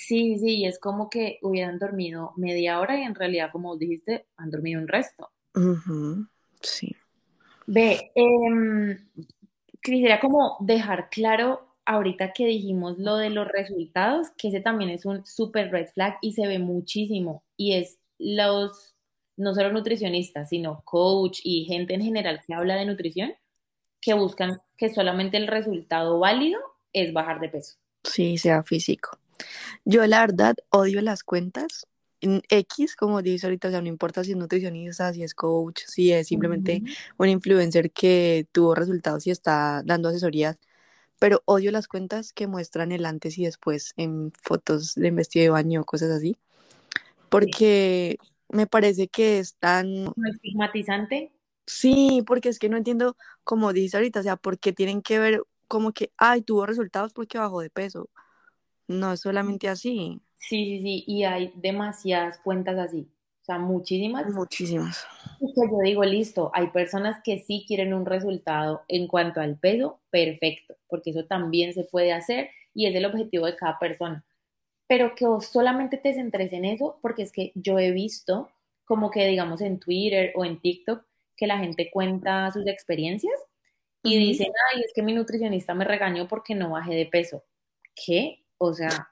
Sí, 0.07 0.39
sí, 0.39 0.65
es 0.65 0.79
como 0.79 1.09
que 1.09 1.37
hubieran 1.43 1.77
dormido 1.77 2.33
media 2.35 2.79
hora 2.79 2.99
y 2.99 3.03
en 3.03 3.13
realidad, 3.13 3.49
como 3.51 3.77
dijiste, 3.77 4.25
han 4.35 4.49
dormido 4.49 4.81
un 4.81 4.87
resto. 4.87 5.29
Ujú, 5.55 6.27
Sí. 6.61 6.95
Ve, 7.67 8.11
em, 8.15 8.97
quisiera 9.83 10.19
como 10.19 10.57
dejar 10.61 11.09
claro 11.09 11.75
ahorita 11.85 12.33
que 12.33 12.47
dijimos 12.47 12.97
lo 12.97 13.17
de 13.17 13.29
los 13.29 13.47
resultados, 13.47 14.29
que 14.37 14.47
ese 14.47 14.59
también 14.59 14.89
es 14.89 15.05
un 15.05 15.23
super 15.25 15.71
red 15.71 15.87
flag 15.93 16.17
y 16.21 16.33
se 16.33 16.47
ve 16.47 16.57
muchísimo. 16.57 17.43
Y 17.55 17.73
es 17.73 17.99
los, 18.17 18.95
no 19.37 19.53
solo 19.53 19.71
nutricionistas, 19.71 20.49
sino 20.49 20.81
coach 20.83 21.41
y 21.43 21.65
gente 21.65 21.93
en 21.93 22.01
general 22.01 22.41
que 22.45 22.55
habla 22.55 22.75
de 22.75 22.85
nutrición, 22.85 23.33
que 24.01 24.15
buscan 24.15 24.59
que 24.77 24.89
solamente 24.89 25.37
el 25.37 25.47
resultado 25.47 26.17
válido 26.19 26.59
es 26.91 27.13
bajar 27.13 27.39
de 27.39 27.49
peso. 27.49 27.75
Sí, 28.03 28.37
sea 28.37 28.63
físico. 28.63 29.20
Yo 29.85 30.05
la 30.07 30.21
verdad 30.21 30.55
odio 30.69 31.01
las 31.01 31.23
cuentas 31.23 31.87
en 32.21 32.43
X, 32.49 32.95
como 32.95 33.21
dices 33.21 33.45
ahorita, 33.45 33.69
o 33.69 33.71
sea, 33.71 33.81
no 33.81 33.87
importa 33.87 34.23
si 34.23 34.31
es 34.31 34.37
nutricionista, 34.37 35.11
si 35.11 35.23
es 35.23 35.33
coach, 35.33 35.81
si 35.87 36.11
es 36.11 36.27
simplemente 36.27 36.83
un 37.17 37.29
influencer 37.29 37.91
que 37.91 38.47
tuvo 38.51 38.75
resultados 38.75 39.25
y 39.25 39.31
está 39.31 39.81
dando 39.83 40.09
asesorías, 40.09 40.59
pero 41.19 41.41
odio 41.45 41.71
las 41.71 41.87
cuentas 41.87 42.31
que 42.31 42.47
muestran 42.47 42.91
el 42.91 43.05
antes 43.05 43.37
y 43.37 43.45
después 43.45 43.93
en 43.97 44.31
fotos 44.41 44.93
de 44.95 45.11
vestido 45.11 45.43
de 45.43 45.49
baño 45.49 45.83
cosas 45.83 46.11
así, 46.11 46.37
Sí. 46.93 47.07
porque 47.29 48.17
me 48.49 48.67
parece 48.67 49.07
que 49.07 49.39
es 49.39 49.55
tan... 49.55 50.03
¿No 50.03 50.13
estigmatizante? 50.31 51.31
Sí, 51.65 52.23
porque 52.27 52.49
es 52.49 52.59
que 52.59 52.69
no 52.69 52.77
entiendo, 52.77 53.15
como 53.43 53.71
dices 53.73 53.95
ahorita, 53.95 54.19
o 54.19 54.23
sea, 54.23 54.35
¿por 54.35 54.59
qué 54.59 54.73
tienen 54.73 55.01
que 55.01 55.19
ver 55.19 55.43
como 55.67 55.93
que, 55.93 56.11
ay, 56.17 56.41
tuvo 56.41 56.65
resultados 56.65 57.13
porque 57.13 57.37
bajó 57.37 57.61
de 57.61 57.69
peso? 57.69 58.09
No 58.91 59.13
es 59.13 59.21
solamente 59.21 59.67
así. 59.67 60.21
Sí, 60.39 60.65
sí, 60.65 60.81
sí, 60.81 61.03
y 61.07 61.23
hay 61.23 61.51
demasiadas 61.55 62.39
cuentas 62.39 62.77
así, 62.77 63.07
o 63.41 63.45
sea, 63.45 63.57
muchísimas. 63.59 64.27
Muchísimas. 64.33 65.05
Que 65.39 65.47
yo 65.55 65.77
digo, 65.83 66.03
listo, 66.03 66.51
hay 66.53 66.67
personas 66.67 67.21
que 67.23 67.39
sí 67.39 67.65
quieren 67.67 67.93
un 67.93 68.05
resultado 68.05 68.83
en 68.87 69.07
cuanto 69.07 69.41
al 69.41 69.57
peso, 69.57 70.01
perfecto, 70.09 70.75
porque 70.87 71.11
eso 71.11 71.25
también 71.25 71.73
se 71.73 71.83
puede 71.83 72.13
hacer 72.13 72.49
y 72.73 72.87
es 72.87 72.95
el 72.95 73.05
objetivo 73.05 73.45
de 73.45 73.55
cada 73.55 73.79
persona. 73.79 74.25
Pero 74.87 75.15
que 75.15 75.25
vos 75.25 75.47
solamente 75.47 75.97
te 75.97 76.13
centres 76.13 76.53
en 76.53 76.65
eso, 76.65 76.99
porque 77.01 77.23
es 77.23 77.31
que 77.31 77.51
yo 77.55 77.79
he 77.79 77.91
visto 77.91 78.49
como 78.85 79.09
que, 79.09 79.25
digamos, 79.27 79.61
en 79.61 79.79
Twitter 79.79 80.33
o 80.35 80.45
en 80.45 80.59
TikTok, 80.59 81.05
que 81.37 81.47
la 81.47 81.59
gente 81.59 81.89
cuenta 81.91 82.51
sus 82.51 82.67
experiencias 82.67 83.33
y 84.03 84.17
dicen, 84.17 84.51
ay, 84.73 84.81
es 84.81 84.93
que 84.93 85.01
mi 85.01 85.13
nutricionista 85.13 85.73
me 85.73 85.85
regañó 85.85 86.27
porque 86.27 86.55
no 86.55 86.71
bajé 86.71 86.93
de 86.95 87.05
peso. 87.05 87.43
¿Qué? 87.95 88.40
O 88.63 88.71
sea, 88.71 89.09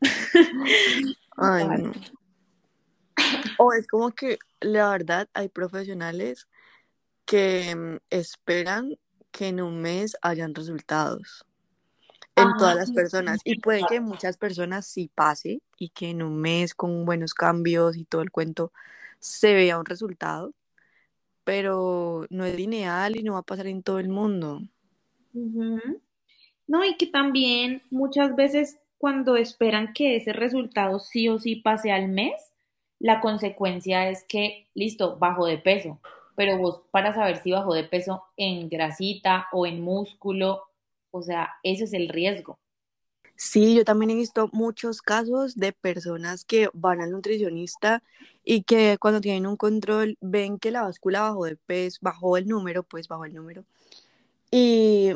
Ay, 1.36 1.82
no. 1.82 1.92
O 3.56 3.72
es 3.72 3.86
como 3.86 4.10
que 4.10 4.36
la 4.60 4.90
verdad 4.90 5.28
hay 5.32 5.48
profesionales 5.48 6.48
que 7.24 7.72
mm, 7.76 7.98
esperan 8.10 8.98
que 9.30 9.46
en 9.46 9.60
un 9.60 9.80
mes 9.80 10.16
hayan 10.22 10.56
resultados 10.56 11.46
en 12.34 12.48
ajá, 12.48 12.56
todas 12.58 12.74
las 12.74 12.90
personas 12.90 13.40
y 13.44 13.60
puede 13.60 13.82
que 13.88 14.00
muchas 14.00 14.36
personas 14.38 14.86
sí 14.86 15.08
pase 15.14 15.62
y 15.78 15.90
que 15.90 16.10
en 16.10 16.24
un 16.24 16.40
mes 16.40 16.74
con 16.74 17.04
buenos 17.04 17.32
cambios 17.32 17.96
y 17.96 18.04
todo 18.04 18.22
el 18.22 18.32
cuento 18.32 18.72
se 19.20 19.54
vea 19.54 19.78
un 19.78 19.86
resultado, 19.86 20.52
pero 21.44 22.26
no 22.28 22.44
es 22.44 22.56
lineal 22.56 23.16
y 23.16 23.22
no 23.22 23.34
va 23.34 23.38
a 23.38 23.42
pasar 23.42 23.68
en 23.68 23.84
todo 23.84 24.00
el 24.00 24.08
mundo. 24.08 24.62
Ujú. 25.32 26.00
No, 26.66 26.84
y 26.84 26.96
que 26.96 27.06
también 27.06 27.82
muchas 27.90 28.34
veces 28.36 28.78
cuando 28.98 29.36
esperan 29.36 29.92
que 29.92 30.16
ese 30.16 30.32
resultado 30.32 30.98
sí 30.98 31.28
o 31.28 31.38
sí 31.38 31.56
pase 31.56 31.92
al 31.92 32.08
mes, 32.08 32.32
la 32.98 33.20
consecuencia 33.20 34.08
es 34.08 34.24
que, 34.24 34.66
listo, 34.74 35.18
bajo 35.18 35.46
de 35.46 35.58
peso, 35.58 36.00
pero 36.36 36.56
vos 36.58 36.82
para 36.90 37.14
saber 37.14 37.42
si 37.42 37.52
bajó 37.52 37.74
de 37.74 37.84
peso 37.84 38.24
en 38.36 38.68
grasita 38.68 39.46
o 39.52 39.66
en 39.66 39.82
músculo, 39.82 40.62
o 41.10 41.22
sea, 41.22 41.50
ese 41.62 41.84
es 41.84 41.92
el 41.92 42.08
riesgo. 42.08 42.58
Sí, 43.36 43.74
yo 43.74 43.84
también 43.84 44.10
he 44.10 44.14
visto 44.14 44.48
muchos 44.52 45.02
casos 45.02 45.56
de 45.56 45.72
personas 45.72 46.44
que 46.44 46.68
van 46.72 47.00
al 47.00 47.10
nutricionista 47.10 48.02
y 48.44 48.62
que 48.62 48.96
cuando 49.00 49.20
tienen 49.20 49.46
un 49.46 49.56
control 49.56 50.16
ven 50.20 50.58
que 50.58 50.70
la 50.70 50.82
báscula 50.82 51.22
bajó 51.22 51.44
de 51.44 51.56
peso, 51.56 51.98
bajó 52.00 52.36
el 52.36 52.46
número, 52.46 52.84
pues 52.84 53.08
bajó 53.08 53.24
el 53.24 53.34
número. 53.34 53.64
Y, 54.50 55.12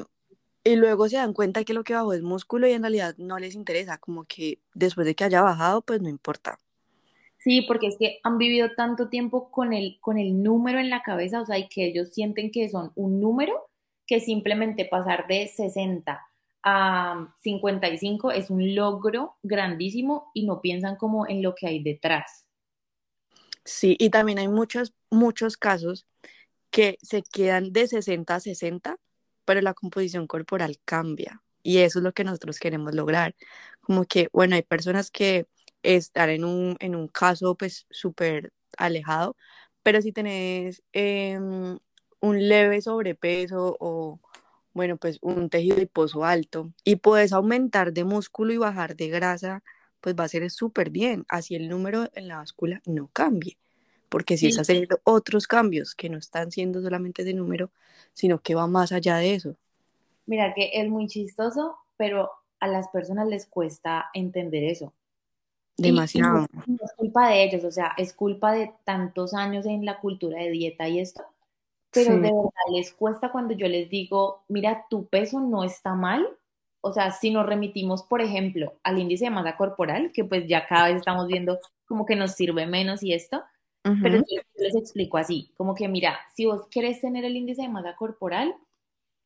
y 0.69 0.77
luego 0.77 1.09
se 1.09 1.17
dan 1.17 1.33
cuenta 1.33 1.65
que 1.65 1.73
lo 1.75 1.85
que 1.85 1.95
bajó 1.95 2.13
es 2.13 2.23
músculo 2.23 2.69
y 2.69 2.73
en 2.73 2.83
realidad 2.83 3.15
no 3.19 3.39
les 3.39 3.55
interesa, 3.55 3.99
como 3.99 4.25
que 4.25 4.61
después 4.75 5.07
de 5.07 5.15
que 5.15 5.25
haya 5.25 5.43
bajado, 5.43 5.83
pues 5.83 6.03
no 6.03 6.09
importa. 6.11 6.59
Sí, 7.39 7.63
porque 7.63 7.87
es 7.89 7.97
que 7.99 8.19
han 8.25 8.37
vivido 8.39 8.71
tanto 8.77 9.09
tiempo 9.09 9.51
con 9.51 9.73
el, 9.73 9.99
con 10.01 10.19
el 10.19 10.43
número 10.43 10.79
en 10.79 10.91
la 10.91 11.03
cabeza, 11.03 11.41
o 11.41 11.47
sea, 11.47 11.59
y 11.59 11.69
que 11.69 11.87
ellos 11.87 12.11
sienten 12.13 12.51
que 12.51 12.69
son 12.69 12.93
un 12.97 13.21
número, 13.21 13.71
que 14.07 14.21
simplemente 14.21 14.85
pasar 14.85 15.27
de 15.27 15.49
60 15.49 16.21
a 16.63 17.35
55 17.41 18.33
es 18.33 18.51
un 18.51 18.75
logro 18.75 19.37
grandísimo 19.43 20.31
y 20.35 20.47
no 20.47 20.61
piensan 20.61 20.97
como 20.97 21.27
en 21.29 21.43
lo 21.43 21.55
que 21.55 21.69
hay 21.69 21.83
detrás. 21.83 22.47
Sí, 23.65 23.97
y 23.99 24.11
también 24.11 24.39
hay 24.39 24.49
muchos, 24.49 24.95
muchos 25.11 25.57
casos 25.57 26.07
que 26.71 26.99
se 27.03 27.23
quedan 27.23 27.73
de 27.73 27.89
60 27.89 28.37
a 28.37 28.41
60, 28.41 28.99
pero 29.49 29.63
la 29.63 29.73
composición 29.73 30.27
corporal 30.27 30.79
cambia. 30.85 31.43
Y 31.63 31.79
eso 31.79 32.01
es 32.01 32.03
lo 32.05 32.13
que 32.13 32.23
nosotros 32.23 32.59
queremos 32.61 32.95
lograr. 32.95 33.35
Como 33.81 34.05
que, 34.05 34.29
bueno, 34.31 34.57
hay 34.57 34.63
personas 34.63 35.11
que 35.11 35.47
están 35.83 36.29
en 36.29 36.45
un, 36.45 36.77
en 36.81 36.95
un 36.95 37.09
caso 37.09 37.55
pues 37.57 37.87
súper 37.91 38.53
alejado, 38.77 39.37
pero 39.83 40.03
si 40.03 40.13
tenés 40.13 40.83
em, 40.93 41.79
un 42.21 42.49
leve 42.49 42.83
sobrepeso 42.83 43.77
o, 43.81 44.21
bueno, 44.75 44.99
pues 44.99 45.19
un 45.23 45.49
tejido 45.49 45.77
adiposo 45.77 46.25
alto 46.27 46.71
y 46.85 46.97
puedes 46.97 47.33
aumentar 47.33 47.95
de 47.95 48.05
músculo 48.05 48.53
y 48.53 48.59
bajar 48.59 48.97
de 48.97 49.09
grasa, 49.09 49.63
pues 50.03 50.15
va 50.15 50.25
a 50.25 50.29
ser 50.29 50.51
súper 50.51 50.91
bien. 50.91 51.25
Así 51.29 51.55
el 51.55 51.71
número 51.71 52.11
en 52.15 52.29
la 52.29 52.37
báscula 52.39 52.83
no 52.85 53.09
cambie. 53.15 53.57
Porque 54.09 54.37
si 54.37 54.49
es 54.49 54.59
hacer 54.59 54.89
otros 55.05 55.47
cambios 55.47 55.95
que 55.95 56.09
no 56.09 56.19
están 56.19 56.51
siendo 56.51 56.81
solamente 56.81 57.25
de 57.25 57.35
número, 57.35 57.71
sino 58.15 58.41
que 58.41 58.55
va 58.55 58.67
más 58.67 58.93
allá 58.93 59.17
de 59.17 59.35
eso. 59.35 59.57
Mira 60.27 60.55
que 60.55 60.71
es 60.75 60.89
muy 60.89 61.07
chistoso, 61.07 61.77
pero 61.97 62.31
a 62.61 62.69
las 62.69 62.89
personas 62.89 63.29
les 63.29 63.47
cuesta 63.47 64.11
entender 64.15 64.65
eso. 64.65 64.93
Demasiado. 65.77 66.47
no, 66.67 66.77
es 66.83 66.93
culpa 66.97 67.29
de 67.29 67.45
ellos, 67.45 67.65
o 67.65 67.71
sea, 67.71 67.95
es 67.97 68.13
culpa 68.13 68.53
de 68.53 68.73
tantos 68.85 69.33
años 69.33 69.65
en 69.65 69.85
la 69.85 70.01
cultura 70.01 70.43
de 70.43 70.51
dieta 70.51 70.89
y 70.89 70.99
esto, 70.99 71.23
pero 71.93 72.15
de 72.15 72.23
verdad 72.23 72.51
les 72.73 72.93
cuesta 72.93 73.31
cuando 73.31 73.55
yo 73.55 73.69
les 73.69 73.89
digo, 73.89 74.43
mira, 74.49 74.87
tu 74.91 75.07
peso 75.07 75.41
no 75.41 75.65
está 75.65 75.95
mal. 75.95 76.29
O 76.81 76.93
sea, 76.93 77.11
si 77.13 77.31
nos 77.31 77.47
remitimos, 77.47 78.03
por 78.03 78.21
ejemplo, 78.23 78.75
al 78.83 78.99
índice 78.99 79.27
de 79.27 79.31
masa 79.31 79.57
corporal, 79.57 80.13
que 80.13 80.25
pues 80.25 80.47
ya 80.47 80.67
cada 80.67 80.89
vez 80.89 80.97
estamos 80.97 81.27
viendo 81.27 81.59
como 81.87 82.07
que 82.07 82.17
nos 82.17 82.33
sirve 82.33 82.67
menos 82.67 83.03
y 83.03 83.15
esto, 83.15 83.43
pero 84.03 84.19
yo 84.19 84.41
les 84.57 84.75
explico 84.77 85.19
así, 85.19 85.51
como 85.57 85.75
que 85.75 85.89
mira, 85.89 86.19
si 86.35 86.47
vos 86.47 86.67
querés 86.71 87.01
tener 87.01 87.25
el 87.25 87.37
índice 87.37 87.63
de 87.63 87.69
masa 87.69 87.97
corporal, 87.97 88.55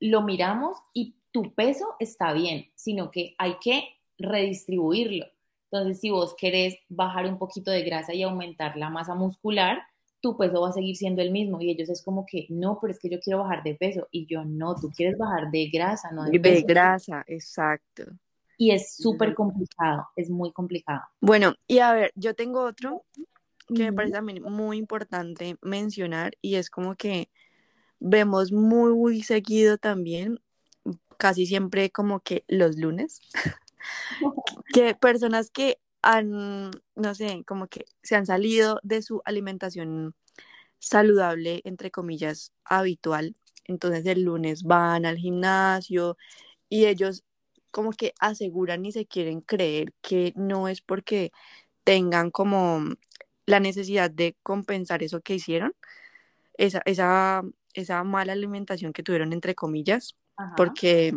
lo 0.01 0.23
miramos 0.23 0.77
y 0.93 1.15
tu 1.31 1.55
peso 1.55 1.95
está 1.99 2.33
bien, 2.33 2.67
sino 2.75 3.11
que 3.11 3.35
hay 3.39 3.57
que 3.61 3.85
redistribuirlo. 4.19 5.27
Entonces, 5.71 6.01
si 6.01 6.11
vos 6.11 6.35
querés 6.37 6.77
bajar 6.89 7.27
un 7.27 7.39
poquito 7.39 7.71
de 7.71 7.83
grasa 7.83 8.13
y 8.13 8.23
aumentar 8.23 8.77
la 8.77 8.91
masa 8.91 9.15
muscular, 9.15 9.79
tu 10.21 10.37
peso 10.37 10.61
va 10.61 10.69
a 10.69 10.73
seguir 10.73 10.97
siendo 10.97 11.23
el 11.23 11.31
mismo. 11.31 11.61
Y 11.61 11.71
ellos 11.71 11.89
es 11.89 12.03
como 12.03 12.27
que, 12.27 12.47
no, 12.51 12.79
pero 12.81 12.93
es 12.93 12.99
que 12.99 13.09
yo 13.09 13.19
quiero 13.21 13.41
bajar 13.41 13.63
de 13.63 13.75
peso. 13.75 14.07
Y 14.11 14.27
yo, 14.27 14.45
no, 14.45 14.75
tú 14.75 14.91
quieres 14.95 15.17
bajar 15.17 15.51
de 15.51 15.69
grasa, 15.69 16.11
no 16.13 16.25
de, 16.25 16.39
de 16.39 16.63
grasa, 16.63 17.25
exacto. 17.27 18.05
Y 18.59 18.71
es 18.71 18.97
súper 18.97 19.35
complicado, 19.35 20.07
es 20.15 20.31
muy 20.31 20.53
complicado. 20.53 21.01
Bueno, 21.21 21.55
y 21.67 21.79
a 21.79 21.93
ver, 21.93 22.13
yo 22.15 22.35
tengo 22.35 22.63
otro 22.63 23.05
que 23.67 23.85
me 23.85 23.93
parece 23.93 24.15
también 24.15 24.43
muy 24.43 24.79
importante 24.79 25.57
mencionar 25.63 26.37
y 26.41 26.57
es 26.57 26.71
como 26.71 26.95
que 26.95 27.31
vemos 28.01 28.53
muy, 28.53 28.95
muy 28.95 29.23
seguido 29.23 29.79
también, 29.79 30.41
casi 31.17 31.47
siempre 31.47 31.91
como 31.91 32.21
que 32.21 32.45
los 32.49 32.77
lunes, 32.77 33.21
que 34.75 34.95
personas 34.95 35.51
que 35.51 35.79
han, 36.03 36.71
no 36.97 37.15
sé, 37.15 37.45
como 37.47 37.69
que 37.69 37.85
se 38.03 38.17
han 38.17 38.27
salido 38.27 38.81
de 38.83 39.03
su 39.03 39.23
alimentación 39.25 40.15
saludable, 40.81 41.63
entre 41.65 41.93
comillas, 41.93 42.53
habitual. 42.65 43.37
Entonces 43.65 44.05
el 44.07 44.23
lunes 44.23 44.65
van 44.65 45.07
al 45.07 45.17
gimnasio 45.17 46.17
y 46.69 46.87
ellos 46.87 47.25
como 47.71 47.93
que 47.93 48.15
aseguran 48.19 48.85
y 48.85 48.93
se 48.93 49.07
quieren 49.07 49.41
creer 49.41 49.95
que 50.03 50.33
no 50.37 50.69
es 50.69 50.81
porque 50.83 51.33
tengan 51.85 52.31
como 52.31 52.85
la 53.47 53.61
necesidad 53.61 54.11
de 54.11 54.37
compensar 54.43 55.03
eso 55.03 55.21
que 55.21 55.35
hicieron, 55.35 55.75
esa, 56.55 56.83
esa, 56.85 57.43
esa 57.75 58.05
mala 58.05 58.33
alimentación 58.33 58.93
que 58.93 59.03
tuvieron, 59.03 59.33
entre 59.33 59.55
comillas, 59.55 60.17
porque, 60.57 61.15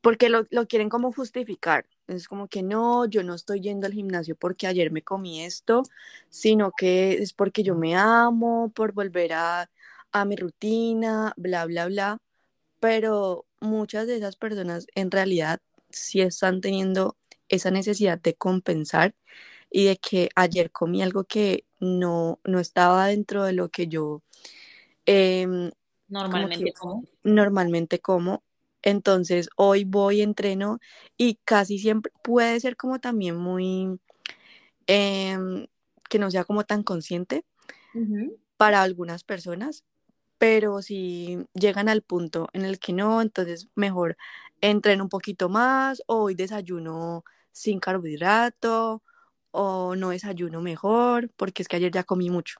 porque 0.00 0.28
lo, 0.28 0.46
lo 0.50 0.66
quieren 0.66 0.88
como 0.88 1.12
justificar. 1.12 1.86
Es 2.08 2.28
como 2.28 2.48
que 2.48 2.62
no, 2.62 3.06
yo 3.06 3.22
no 3.22 3.34
estoy 3.34 3.60
yendo 3.60 3.86
al 3.86 3.92
gimnasio 3.92 4.36
porque 4.36 4.66
ayer 4.66 4.90
me 4.90 5.02
comí 5.02 5.42
esto, 5.42 5.84
sino 6.28 6.72
que 6.72 7.14
es 7.14 7.32
porque 7.32 7.62
yo 7.62 7.74
me 7.74 7.94
amo, 7.96 8.70
por 8.74 8.92
volver 8.92 9.32
a, 9.32 9.70
a 10.10 10.24
mi 10.24 10.36
rutina, 10.36 11.32
bla, 11.36 11.64
bla, 11.66 11.86
bla. 11.86 12.18
Pero 12.80 13.46
muchas 13.60 14.06
de 14.06 14.16
esas 14.16 14.36
personas 14.36 14.86
en 14.94 15.10
realidad 15.10 15.60
sí 15.90 16.20
están 16.20 16.60
teniendo 16.60 17.16
esa 17.48 17.70
necesidad 17.70 18.18
de 18.18 18.34
compensar 18.34 19.14
y 19.72 19.86
de 19.86 19.96
que 19.96 20.28
ayer 20.36 20.70
comí 20.70 21.02
algo 21.02 21.24
que 21.24 21.64
no, 21.80 22.38
no 22.44 22.60
estaba 22.60 23.06
dentro 23.06 23.44
de 23.44 23.54
lo 23.54 23.70
que 23.70 23.88
yo 23.88 24.22
em, 25.06 25.70
normalmente 26.08 26.72
como. 26.72 27.04
Normalmente 27.24 28.00
como 28.00 28.42
entonces 28.82 29.48
hoy 29.56 29.84
voy, 29.84 30.22
entreno 30.22 30.80
y 31.16 31.36
casi 31.44 31.78
siempre 31.78 32.12
puede 32.22 32.58
ser 32.60 32.76
como 32.76 33.00
también 33.00 33.36
muy, 33.36 33.98
em, 34.86 35.66
que 36.08 36.18
no 36.18 36.30
sea 36.30 36.44
como 36.44 36.64
tan 36.64 36.82
consciente 36.82 37.44
para 38.56 38.82
algunas 38.82 39.24
personas, 39.24 39.84
pero 40.38 40.82
si 40.82 41.46
llegan 41.54 41.88
al 41.88 42.02
punto 42.02 42.48
en 42.52 42.64
el 42.64 42.78
que 42.78 42.92
no, 42.92 43.22
entonces 43.22 43.68
mejor 43.74 44.16
entreno 44.60 45.04
un 45.04 45.10
poquito 45.10 45.48
más 45.48 46.02
o 46.06 46.22
hoy 46.24 46.34
desayuno 46.34 47.24
sin 47.52 47.78
carbohidrato 47.80 49.02
o 49.52 49.94
no 49.94 50.10
desayuno 50.10 50.60
mejor 50.60 51.30
porque 51.36 51.62
es 51.62 51.68
que 51.68 51.76
ayer 51.76 51.92
ya 51.92 52.02
comí 52.02 52.28
mucho. 52.28 52.58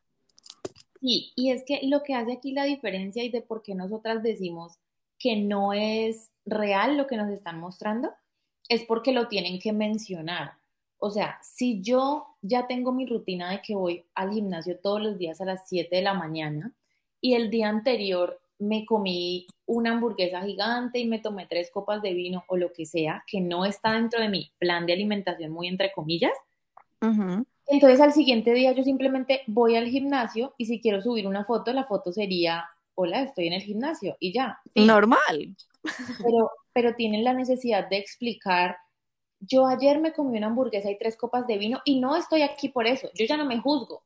Sí, 1.00 1.32
y 1.34 1.50
es 1.50 1.64
que 1.66 1.80
lo 1.82 2.04
que 2.04 2.14
hace 2.14 2.32
aquí 2.32 2.52
la 2.52 2.64
diferencia 2.64 3.24
y 3.24 3.28
de 3.28 3.42
por 3.42 3.62
qué 3.62 3.74
nosotras 3.74 4.22
decimos 4.22 4.78
que 5.18 5.36
no 5.36 5.72
es 5.72 6.30
real 6.44 6.96
lo 6.96 7.06
que 7.06 7.16
nos 7.16 7.30
están 7.30 7.58
mostrando, 7.58 8.12
es 8.68 8.84
porque 8.84 9.12
lo 9.12 9.28
tienen 9.28 9.58
que 9.58 9.72
mencionar. 9.72 10.52
O 10.98 11.10
sea, 11.10 11.38
si 11.42 11.82
yo 11.82 12.26
ya 12.42 12.66
tengo 12.68 12.92
mi 12.92 13.06
rutina 13.06 13.50
de 13.50 13.60
que 13.62 13.74
voy 13.74 14.04
al 14.14 14.32
gimnasio 14.32 14.78
todos 14.78 15.02
los 15.02 15.18
días 15.18 15.40
a 15.40 15.44
las 15.44 15.68
7 15.68 15.96
de 15.96 16.02
la 16.02 16.14
mañana 16.14 16.72
y 17.20 17.34
el 17.34 17.50
día 17.50 17.68
anterior 17.68 18.40
me 18.58 18.86
comí 18.86 19.46
una 19.66 19.92
hamburguesa 19.92 20.42
gigante 20.42 21.00
y 21.00 21.06
me 21.06 21.18
tomé 21.18 21.46
tres 21.46 21.70
copas 21.72 22.02
de 22.02 22.14
vino 22.14 22.44
o 22.46 22.56
lo 22.56 22.72
que 22.72 22.86
sea, 22.86 23.24
que 23.26 23.40
no 23.40 23.64
está 23.64 23.92
dentro 23.92 24.20
de 24.20 24.28
mi 24.28 24.52
plan 24.58 24.86
de 24.86 24.92
alimentación 24.92 25.50
muy 25.50 25.66
entre 25.66 25.92
comillas, 25.92 26.32
entonces 27.66 28.00
al 28.00 28.12
siguiente 28.12 28.52
día 28.54 28.72
yo 28.72 28.82
simplemente 28.82 29.42
voy 29.46 29.76
al 29.76 29.86
gimnasio 29.86 30.54
y 30.58 30.66
si 30.66 30.80
quiero 30.80 31.00
subir 31.00 31.26
una 31.26 31.44
foto, 31.44 31.72
la 31.72 31.84
foto 31.84 32.12
sería 32.12 32.64
hola, 32.94 33.22
estoy 33.22 33.46
en 33.46 33.54
el 33.54 33.62
gimnasio 33.62 34.16
y 34.20 34.32
ya. 34.32 34.60
Normal. 34.74 35.56
Pero, 36.22 36.50
pero 36.72 36.94
tienen 36.94 37.24
la 37.24 37.34
necesidad 37.34 37.88
de 37.88 37.98
explicar, 37.98 38.76
yo 39.40 39.66
ayer 39.66 40.00
me 40.00 40.12
comí 40.12 40.38
una 40.38 40.46
hamburguesa 40.46 40.90
y 40.90 40.98
tres 40.98 41.16
copas 41.16 41.46
de 41.46 41.58
vino 41.58 41.80
y 41.84 42.00
no 42.00 42.16
estoy 42.16 42.42
aquí 42.42 42.68
por 42.68 42.86
eso, 42.86 43.08
yo 43.14 43.26
ya 43.26 43.36
no 43.36 43.44
me 43.44 43.58
juzgo, 43.58 44.02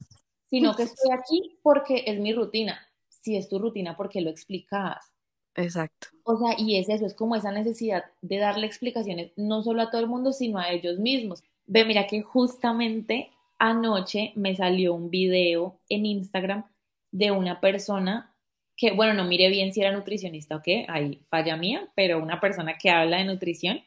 sino 0.49 0.75
que 0.75 0.85
estoy 0.85 1.13
aquí 1.13 1.59
porque 1.63 2.05
es 2.07 2.19
mi 2.19 2.33
rutina. 2.33 2.81
Si 3.09 3.37
es 3.37 3.49
tu 3.49 3.59
rutina, 3.59 3.97
¿por 3.97 4.09
qué 4.09 4.21
lo 4.21 4.31
explicas? 4.31 5.13
Exacto. 5.57 6.09
O 6.23 6.37
sea, 6.37 6.55
y 6.59 6.79
es 6.79 6.89
eso, 6.89 7.07
es 7.07 7.15
como 7.15 7.35
esa 7.35 7.51
necesidad 7.51 8.05
de 8.21 8.39
darle 8.39 8.67
explicaciones 8.67 9.33
no 9.37 9.63
solo 9.63 9.83
a 9.83 9.91
todo 9.91 10.01
el 10.01 10.07
mundo, 10.07 10.33
sino 10.33 10.59
a 10.59 10.71
ellos 10.71 10.99
mismos. 10.99 11.43
Ve, 11.67 11.85
mira 11.85 12.07
que 12.07 12.23
justamente 12.23 13.31
anoche 13.59 14.33
me 14.37 14.55
salió 14.55 14.95
un 14.95 15.11
video 15.11 15.81
en 15.89 16.07
Instagram 16.07 16.65
de 17.11 17.31
una 17.31 17.61
persona 17.61 18.35
que, 18.77 18.93
bueno, 18.93 19.15
no 19.15 19.25
mire 19.25 19.49
bien 19.49 19.73
si 19.73 19.81
era 19.81 19.93
nutricionista 19.93 20.57
o 20.57 20.63
qué, 20.63 20.85
ahí 20.89 21.23
falla 21.29 21.57
mía, 21.57 21.91
pero 21.95 22.23
una 22.23 22.41
persona 22.41 22.77
que 22.77 22.91
habla 22.91 23.19
de 23.19 23.25
nutrición 23.25 23.81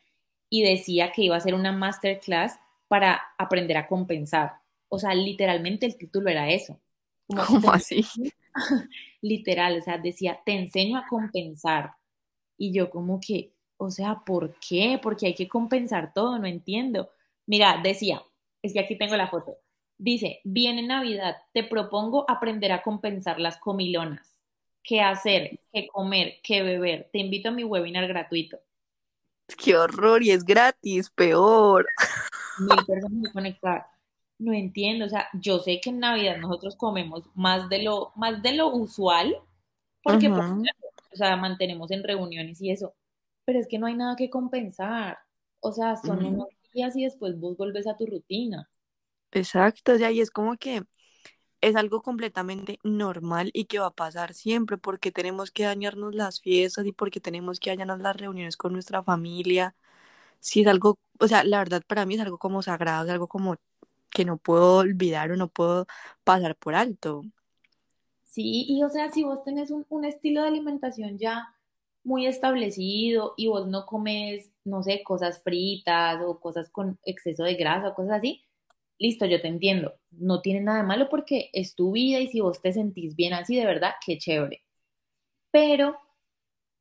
y 0.49 0.63
decía 0.63 1.11
que 1.11 1.23
iba 1.23 1.35
a 1.35 1.37
hacer 1.37 1.53
una 1.53 1.71
masterclass 1.71 2.59
para 2.87 3.21
aprender 3.37 3.77
a 3.77 3.87
compensar. 3.87 4.53
O 4.89 4.97
sea, 4.97 5.13
literalmente 5.13 5.85
el 5.85 5.95
título 5.95 6.29
era 6.29 6.49
eso. 6.49 6.79
¿Cómo 7.27 7.71
así? 7.71 8.03
Literal, 9.21 9.77
o 9.77 9.81
sea, 9.81 9.99
decía, 9.99 10.39
te 10.43 10.53
enseño 10.53 10.97
a 10.97 11.05
compensar. 11.07 11.93
Y 12.57 12.73
yo 12.73 12.89
como 12.89 13.19
que, 13.19 13.53
o 13.77 13.91
sea, 13.91 14.23
¿por 14.25 14.55
qué? 14.59 14.99
Porque 15.01 15.27
hay 15.27 15.35
que 15.35 15.47
compensar 15.47 16.11
todo, 16.13 16.39
no 16.39 16.47
entiendo. 16.47 17.11
Mira, 17.49 17.81
decía, 17.83 18.21
es 18.61 18.73
que 18.73 18.79
aquí 18.79 18.97
tengo 18.97 19.17
la 19.17 19.27
foto. 19.27 19.57
Dice, 19.97 20.39
viene 20.45 20.83
Navidad, 20.83 21.35
te 21.51 21.63
propongo 21.63 22.23
aprender 22.29 22.71
a 22.71 22.81
compensar 22.81 23.39
las 23.39 23.57
comilonas 23.57 24.39
qué 24.89 25.01
hacer, 25.01 25.59
qué 25.71 25.87
comer, 25.87 26.39
qué 26.43 26.63
beber. 26.63 27.09
Te 27.11 27.19
invito 27.19 27.49
a 27.49 27.51
mi 27.51 27.63
webinar 27.63 28.07
gratuito. 28.07 28.57
Qué 29.57 29.75
horror, 29.75 30.23
y 30.23 30.31
es 30.31 30.43
gratis, 30.43 31.09
peor. 31.11 31.87
Mil 32.59 32.85
personas 32.85 33.31
conectadas. 33.31 33.85
no 34.39 34.53
entiendo, 34.53 35.05
o 35.05 35.09
sea, 35.09 35.27
yo 35.33 35.59
sé 35.59 35.79
que 35.79 35.91
en 35.91 35.99
Navidad 35.99 36.37
nosotros 36.37 36.75
comemos 36.75 37.23
más 37.35 37.69
de 37.69 37.83
lo, 37.83 38.11
más 38.15 38.41
de 38.41 38.53
lo 38.53 38.73
usual, 38.73 39.35
porque, 40.03 40.29
pues, 40.29 40.45
o 41.11 41.15
sea, 41.15 41.35
mantenemos 41.35 41.91
en 41.91 42.03
reuniones 42.03 42.61
y 42.61 42.71
eso, 42.71 42.95
pero 43.45 43.59
es 43.59 43.67
que 43.67 43.77
no 43.77 43.87
hay 43.87 43.95
nada 43.95 44.15
que 44.15 44.29
compensar, 44.29 45.19
o 45.59 45.71
sea, 45.71 45.97
son 45.97 46.25
unos 46.25 46.47
días 46.71 46.95
y 46.95 47.03
después 47.05 47.39
vos 47.39 47.57
volves 47.57 47.87
a 47.87 47.97
tu 47.97 48.05
rutina. 48.07 48.69
Exacto, 49.31 49.93
o 49.93 49.97
sea, 49.97 50.11
y 50.11 50.21
es 50.21 50.31
como 50.31 50.57
que 50.57 50.83
es 51.61 51.75
algo 51.75 52.01
completamente 52.03 52.79
normal 52.83 53.51
y 53.53 53.65
que 53.65 53.79
va 53.79 53.87
a 53.87 53.91
pasar 53.95 54.33
siempre, 54.33 54.77
porque 54.77 55.11
tenemos 55.11 55.51
que 55.51 55.63
dañarnos 55.65 56.15
las 56.15 56.41
fiestas 56.41 56.85
y 56.87 56.93
porque 56.93 57.21
tenemos 57.21 57.59
que 57.59 57.71
dañarnos 57.71 57.99
las 58.01 58.17
reuniones 58.17 58.57
con 58.57 58.73
nuestra 58.73 59.03
familia. 59.03 59.75
Si 60.41 60.61
es 60.61 60.67
algo, 60.67 60.99
o 61.19 61.27
sea, 61.27 61.43
la 61.45 61.59
verdad 61.59 61.83
para 61.87 62.05
mí 62.05 62.15
es 62.15 62.21
algo 62.21 62.37
como 62.39 62.61
sagrado, 62.63 63.05
es 63.05 63.11
algo 63.11 63.27
como 63.29 63.57
que 64.11 64.25
no 64.25 64.37
puedo 64.37 64.77
olvidar 64.77 65.31
o 65.31 65.37
no 65.37 65.49
puedo 65.49 65.87
pasar 66.25 66.55
por 66.57 66.75
alto. 66.75 67.23
Sí, 68.23 68.65
y 68.69 68.81
o 68.83 68.89
sea, 68.89 69.11
si 69.11 69.23
vos 69.25 69.43
tenés 69.43 69.71
un, 69.71 69.85
un 69.89 70.05
estilo 70.05 70.41
de 70.41 70.47
alimentación 70.47 71.17
ya 71.17 71.53
muy 72.09 72.25
establecido 72.27 73.35
y 73.37 73.47
vos 73.47 73.67
no 73.67 73.85
comes, 73.85 74.51
no 74.65 74.83
sé, 74.83 75.03
cosas 75.03 75.43
fritas 75.43 76.19
o 76.25 76.39
cosas 76.39 76.69
con 76.71 76.99
exceso 77.05 77.43
de 77.43 77.55
grasa 77.55 77.89
o 77.89 77.95
cosas 77.95 78.13
así, 78.19 78.43
listo, 78.99 79.25
yo 79.25 79.41
te 79.41 79.47
entiendo. 79.47 79.93
No 80.11 80.41
tiene 80.41 80.61
nada 80.61 80.83
malo 80.83 81.09
porque 81.09 81.49
es 81.53 81.75
tu 81.75 81.91
vida 81.93 82.19
y 82.19 82.27
si 82.27 82.41
vos 82.41 82.61
te 82.61 82.73
sentís 82.73 83.15
bien 83.15 83.33
así, 83.33 83.55
de 83.55 83.65
verdad, 83.65 83.93
qué 84.05 84.17
chévere. 84.17 84.63
Pero 85.51 85.97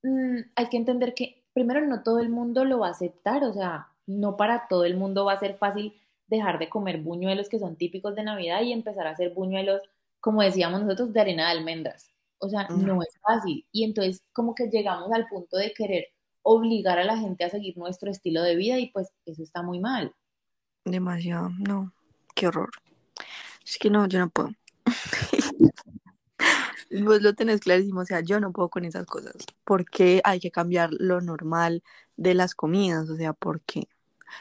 mm, 0.03 0.39
hay 0.57 0.69
que 0.69 0.77
entender 0.79 1.15
que 1.15 1.45
primero 1.53 1.81
no 1.87 2.03
todo 2.03 2.21
el 2.21 2.31
mundo 2.31 2.65
lo 2.65 2.81
va 2.81 2.89
a 2.89 2.91
aceptar, 2.93 3.45
o 3.45 3.53
sea, 3.53 3.89
no 4.07 4.37
para 4.37 4.69
todo 4.69 4.85
el 4.85 4.97
mundo 4.97 5.25
va 5.27 5.35
a 5.35 5.41
ser 5.41 5.57
fácil 5.57 5.95
dejar 6.27 6.59
de 6.59 6.69
comer 6.71 6.99
buñuelos 7.03 7.49
que 7.49 7.59
son 7.59 7.77
típicos 7.77 8.15
de 8.17 8.25
Navidad 8.25 8.63
y 8.63 8.73
empezar 8.73 9.07
a 9.07 9.11
hacer 9.11 9.35
buñuelos, 9.35 9.83
como 10.21 10.43
decíamos 10.43 10.83
nosotros, 10.83 11.13
de 11.13 11.21
arena 11.21 11.47
de 11.47 11.59
almendras. 11.59 12.11
O 12.39 12.49
sea, 12.49 12.69
no 12.69 13.03
es 13.03 13.19
fácil. 13.21 13.67
Y 13.73 13.85
entonces 13.85 14.23
como 14.33 14.55
que 14.55 14.69
llegamos 14.69 15.11
al 15.13 15.27
punto 15.27 15.57
de 15.57 15.73
querer 15.73 16.07
obligar 16.43 16.99
a 16.99 17.05
la 17.05 17.19
gente 17.19 17.45
a 17.45 17.51
seguir 17.51 17.77
nuestro 17.77 18.11
estilo 18.11 18.43
de 18.43 18.57
vida 18.57 18.79
y 18.79 18.91
pues 18.91 19.13
eso 19.27 19.43
está 19.43 19.63
muy 19.63 19.81
mal. 19.81 20.15
Demasiado, 20.85 21.51
no, 21.59 21.93
qué 22.35 22.47
horror. 22.47 22.71
Es 23.65 23.77
que 23.79 23.91
no, 23.91 24.07
yo 24.07 24.19
no 24.19 24.31
puedo. 24.31 24.51
Vos 26.91 27.21
lo 27.21 27.35
tenés 27.35 27.61
clarísimo, 27.61 28.01
o 28.01 28.05
sea, 28.07 28.21
yo 28.21 28.41
no 28.41 28.53
puedo 28.53 28.71
con 28.71 28.87
esas 28.87 29.05
cosas. 29.05 29.35
porque 29.65 30.23
hay 30.25 30.41
que 30.41 30.51
cambiar 30.51 30.91
lo 30.93 31.21
normal 31.21 31.83
de 32.17 32.35
las 32.35 32.55
comidas? 32.55 33.11
O 33.11 33.17
sea, 33.17 33.33
¿por 33.33 33.61
qué? 33.63 33.89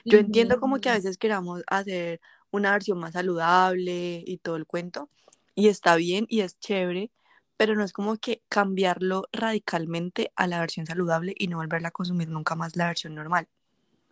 Yo 0.05 0.17
entiendo 0.17 0.60
como 0.60 0.79
que 0.79 0.89
a 0.89 0.93
veces 0.93 1.17
queramos 1.17 1.63
hacer 1.67 2.21
una 2.51 2.71
versión 2.71 2.99
más 2.99 3.13
saludable 3.13 4.23
y 4.25 4.38
todo 4.38 4.55
el 4.55 4.65
cuento, 4.65 5.10
y 5.55 5.69
está 5.69 5.95
bien 5.95 6.25
y 6.29 6.41
es 6.41 6.60
chévere, 6.60 7.12
pero 7.58 7.76
no 7.76 7.84
es 7.84 7.91
como 7.91 8.15
que 8.17 8.41
cambiarlo 8.48 9.24
radicalmente 9.32 10.32
a 10.36 10.48
la 10.48 10.60
versión 10.60 10.86
saludable 10.86 11.34
y 11.38 11.48
no 11.48 11.58
volverla 11.58 11.89
a 11.89 11.91
consumir 11.91 12.30
nunca 12.30 12.56
más 12.56 12.76
la 12.76 12.88
versión 12.88 13.15
normal. 13.15 13.48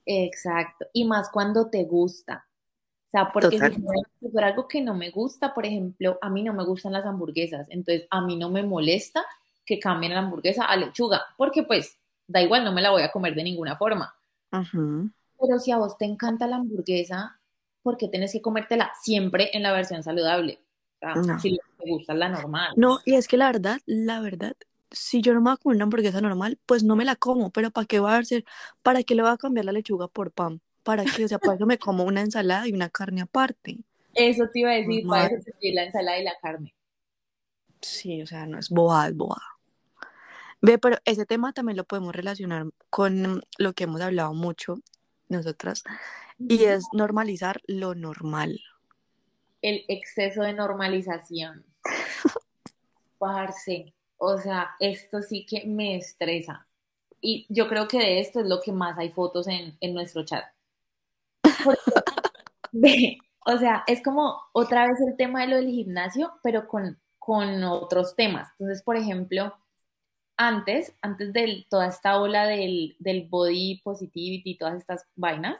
Exacto, 0.05 0.87
y 0.93 1.05
más 1.05 1.29
cuando 1.29 1.69
te 1.69 1.85
gusta. 1.85 2.45
O 3.07 3.09
sea, 3.11 3.31
porque 3.31 3.57
si 3.57 4.29
fuera 4.29 4.47
algo 4.47 4.67
que 4.67 4.81
no 4.81 4.93
me 4.93 5.09
gusta, 5.11 5.53
por 5.53 5.65
ejemplo, 5.65 6.17
a 6.21 6.29
mí 6.29 6.43
no 6.43 6.53
me 6.53 6.65
gustan 6.65 6.91
las 6.91 7.05
hamburguesas, 7.05 7.67
entonces 7.69 8.07
a 8.09 8.19
mí 8.21 8.35
no 8.35 8.49
me 8.49 8.63
molesta 8.63 9.23
que 9.65 9.79
cambien 9.79 10.13
la 10.13 10.19
hamburguesa 10.19 10.65
a 10.65 10.75
lechuga, 10.75 11.21
porque 11.37 11.63
pues 11.63 11.97
da 12.27 12.41
igual, 12.41 12.63
no 12.63 12.71
me 12.71 12.81
la 12.81 12.91
voy 12.91 13.03
a 13.03 13.11
comer 13.11 13.35
de 13.35 13.43
ninguna 13.43 13.77
forma. 13.77 14.13
Pero 14.51 15.59
si 15.59 15.71
a 15.71 15.77
vos 15.77 15.97
te 15.97 16.05
encanta 16.05 16.47
la 16.47 16.57
hamburguesa, 16.57 17.39
¿por 17.83 17.97
qué 17.97 18.07
tenés 18.07 18.31
que 18.31 18.41
comértela 18.41 18.91
siempre 19.01 19.49
en 19.53 19.63
la 19.63 19.71
versión 19.71 20.03
saludable? 20.03 20.59
O 21.13 21.23
sea, 21.23 21.39
Si 21.39 21.57
te 21.57 21.89
gusta 21.89 22.13
la 22.13 22.29
normal. 22.29 22.73
No, 22.75 22.99
y 23.05 23.15
es 23.15 23.27
que 23.27 23.37
la 23.37 23.47
verdad, 23.47 23.79
la 23.85 24.19
verdad, 24.21 24.55
si 24.91 25.21
yo 25.21 25.33
no 25.33 25.41
me 25.41 25.51
voy 25.51 25.53
a 25.53 25.57
comer 25.57 25.75
una 25.75 25.83
hamburguesa 25.83 26.21
normal, 26.21 26.57
pues 26.65 26.83
no 26.83 26.95
me 26.95 27.05
la 27.05 27.15
como, 27.15 27.51
pero 27.51 27.71
¿para 27.71 27.85
qué 27.85 27.99
va 27.99 28.17
a 28.17 28.23
ser? 28.23 28.45
¿Para 28.81 29.03
qué 29.03 29.15
le 29.15 29.21
voy 29.21 29.31
a 29.31 29.37
cambiar 29.37 29.65
la 29.65 29.71
lechuga 29.71 30.07
por 30.07 30.31
pan? 30.31 30.61
¿Para 30.83 31.03
qué? 31.03 31.25
O 31.25 31.27
sea, 31.27 31.39
para 31.39 31.57
que 31.57 31.65
me 31.65 31.77
como 31.77 32.03
una 32.03 32.21
ensalada 32.21 32.67
y 32.67 32.73
una 32.73 32.89
carne 32.89 33.21
aparte. 33.21 33.79
Eso 34.13 34.47
te 34.47 34.59
iba 34.59 34.71
a 34.71 34.75
decir, 34.75 35.05
para 35.07 35.27
eso 35.27 35.51
te 35.59 35.73
la 35.73 35.83
ensalada 35.83 36.19
y 36.19 36.23
la 36.23 36.33
carne. 36.41 36.73
Sí, 37.81 38.21
o 38.21 38.27
sea, 38.27 38.45
no 38.45 38.57
es 38.57 38.69
boba, 38.69 39.07
es 39.07 39.15
boba. 39.15 39.41
Ve, 40.61 40.77
pero 40.77 40.97
ese 41.05 41.25
tema 41.25 41.53
también 41.53 41.77
lo 41.77 41.83
podemos 41.83 42.15
relacionar 42.15 42.65
con 42.89 43.43
lo 43.57 43.73
que 43.73 43.83
hemos 43.83 44.01
hablado 44.01 44.33
mucho 44.33 44.77
nosotras, 45.27 45.83
y 46.39 46.63
es 46.63 46.85
normalizar 46.93 47.61
lo 47.67 47.93
normal. 47.95 48.59
El 49.65 49.83
exceso 49.87 50.43
de 50.43 50.53
normalización. 50.53 51.65
Parce, 53.17 53.95
o 54.17 54.37
sea, 54.37 54.75
esto 54.79 55.23
sí 55.23 55.43
que 55.43 55.65
me 55.65 55.95
estresa. 55.95 56.67
Y 57.19 57.47
yo 57.49 57.67
creo 57.67 57.87
que 57.87 57.97
de 57.97 58.19
esto 58.19 58.41
es 58.41 58.45
lo 58.45 58.61
que 58.61 58.71
más 58.71 58.95
hay 58.99 59.09
fotos 59.09 59.47
en, 59.47 59.75
en 59.81 59.95
nuestro 59.95 60.23
chat. 60.23 60.45
o 63.45 63.57
sea, 63.57 63.83
es 63.87 64.03
como 64.03 64.39
otra 64.53 64.87
vez 64.87 65.01
el 65.01 65.17
tema 65.17 65.41
de 65.41 65.47
lo 65.47 65.55
del 65.55 65.71
gimnasio, 65.71 66.33
pero 66.43 66.67
con, 66.67 67.01
con 67.17 67.63
otros 67.63 68.15
temas. 68.15 68.49
Entonces, 68.59 68.83
por 68.83 68.97
ejemplo, 68.97 69.51
antes, 70.37 70.93
antes 71.01 71.33
de 71.33 71.65
toda 71.71 71.87
esta 71.87 72.21
ola 72.21 72.45
del, 72.45 72.95
body 73.31 73.81
positivity 73.83 74.51
y 74.51 74.57
todas 74.59 74.75
estas 74.75 75.07
vainas, 75.15 75.59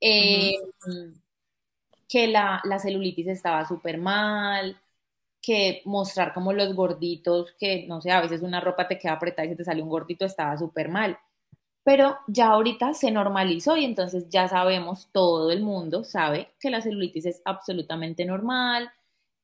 eh, 0.00 0.54
que 2.12 2.28
la, 2.28 2.60
celulitis 2.78 3.26
estaba 3.28 3.66
súper 3.66 3.96
mal, 3.96 4.78
que 5.40 5.80
mostrar 5.86 6.34
como 6.34 6.52
los 6.52 6.74
gorditos, 6.74 7.54
que 7.58 7.86
no 7.88 8.02
sé, 8.02 8.10
a 8.10 8.20
veces 8.20 8.42
una 8.42 8.60
ropa 8.60 8.86
te 8.86 8.98
queda 8.98 9.14
apretada 9.14 9.46
y 9.46 9.48
se 9.48 9.56
te 9.56 9.64
sale 9.64 9.82
un 9.82 9.88
gordito, 9.88 10.26
estaba 10.26 10.58
súper 10.58 10.90
mal. 10.90 11.18
Pero 11.82 12.18
ya 12.28 12.48
ahorita 12.48 12.92
se 12.92 13.10
normalizó 13.10 13.78
y 13.78 13.86
entonces 13.86 14.28
ya 14.28 14.46
sabemos, 14.46 15.08
todo 15.10 15.50
el 15.50 15.62
mundo 15.62 16.04
sabe 16.04 16.52
que 16.60 16.68
la 16.68 16.82
celulitis 16.82 17.24
es 17.24 17.42
absolutamente 17.46 18.26
normal, 18.26 18.92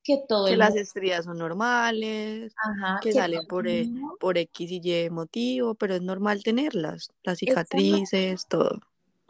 que 0.05 0.23
todo 0.29 0.45
que 0.45 0.57
las 0.59 0.77
estrías 0.77 1.25
son 1.25 1.39
normales, 1.39 2.55
que, 3.01 3.13
salen 3.15 3.47
por, 3.47 3.67
e, 3.67 3.89
por 4.21 4.37
X 4.37 4.71
y 4.71 5.07
Y 5.07 5.09
motivo, 5.09 5.75
pero 5.75 5.95
es 5.95 6.03
normal 6.03 6.43
tenerlas, 6.43 7.13
las 7.23 7.39
cicatrices, 7.39 8.47
todo. 8.47 8.79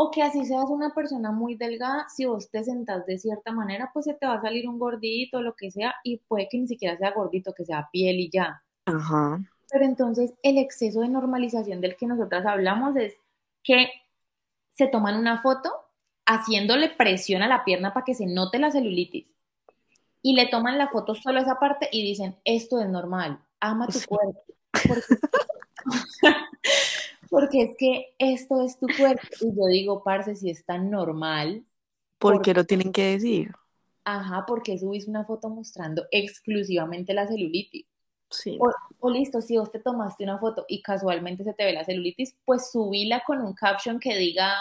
O 0.00 0.12
que 0.12 0.22
así 0.22 0.46
seas 0.46 0.66
una 0.68 0.94
persona 0.94 1.32
muy 1.32 1.56
delgada, 1.56 2.06
si 2.08 2.24
vos 2.24 2.50
te 2.50 2.62
sentás 2.62 3.04
de 3.04 3.18
cierta 3.18 3.50
manera, 3.50 3.90
pues 3.92 4.04
se 4.04 4.14
te 4.14 4.26
va 4.26 4.34
a 4.34 4.40
salir 4.40 4.68
un 4.68 4.78
gordito, 4.78 5.42
lo 5.42 5.56
que 5.56 5.72
sea, 5.72 5.94
y 6.04 6.18
puede 6.18 6.48
que 6.48 6.58
ni 6.58 6.68
siquiera 6.68 6.96
sea 6.96 7.10
gordito, 7.10 7.52
que 7.52 7.64
sea 7.64 7.88
piel 7.90 8.20
y 8.20 8.30
ya. 8.30 8.62
Ajá. 8.86 9.40
Pero 9.70 9.84
entonces 9.84 10.34
el 10.42 10.56
exceso 10.58 11.00
de 11.00 11.08
normalización 11.08 11.80
del 11.80 11.96
que 11.96 12.06
nosotras 12.06 12.46
hablamos 12.46 12.96
es 12.96 13.14
que 13.64 13.88
se 14.70 14.86
toman 14.86 15.16
una 15.16 15.42
foto 15.42 15.72
haciéndole 16.26 16.90
presión 16.90 17.42
a 17.42 17.48
la 17.48 17.64
pierna 17.64 17.92
para 17.92 18.04
que 18.04 18.14
se 18.14 18.26
note 18.26 18.60
la 18.60 18.70
celulitis 18.70 19.26
y 20.22 20.34
le 20.34 20.46
toman 20.46 20.78
la 20.78 20.88
foto 20.88 21.14
solo 21.14 21.38
a 21.38 21.42
esa 21.42 21.58
parte 21.58 21.88
y 21.90 22.02
dicen, 22.02 22.36
esto 22.44 22.80
es 22.80 22.88
normal, 22.88 23.40
ama 23.60 23.88
tu 23.88 23.98
cuerpo. 24.06 24.44
Porque, 27.17 27.17
es 27.52 27.76
que 27.76 28.14
esto 28.18 28.62
es 28.62 28.78
tu 28.78 28.86
cuerpo. 28.96 29.26
Y 29.40 29.56
yo 29.56 29.66
digo, 29.66 30.02
parce, 30.02 30.36
si 30.36 30.50
es 30.50 30.64
tan 30.64 30.90
normal. 30.90 31.64
¿Por 32.18 32.42
qué 32.42 32.54
lo 32.54 32.64
tienen 32.64 32.92
que 32.92 33.12
decir? 33.12 33.52
Ajá, 34.04 34.44
porque 34.46 34.78
subís 34.78 35.06
una 35.06 35.24
foto 35.24 35.48
mostrando 35.48 36.06
exclusivamente 36.10 37.14
la 37.14 37.26
celulitis. 37.26 37.86
Sí. 38.30 38.58
O, 39.00 39.10
listo, 39.10 39.40
si 39.40 39.56
vos 39.56 39.70
te 39.70 39.78
tomaste 39.78 40.24
una 40.24 40.38
foto 40.38 40.64
y 40.68 40.82
casualmente 40.82 41.44
se 41.44 41.54
te 41.54 41.64
ve 41.64 41.72
la 41.72 41.84
celulitis, 41.84 42.36
pues 42.44 42.70
subíla 42.70 43.22
con 43.26 43.40
un 43.40 43.54
caption 43.54 43.98
que 43.98 44.16
diga, 44.16 44.52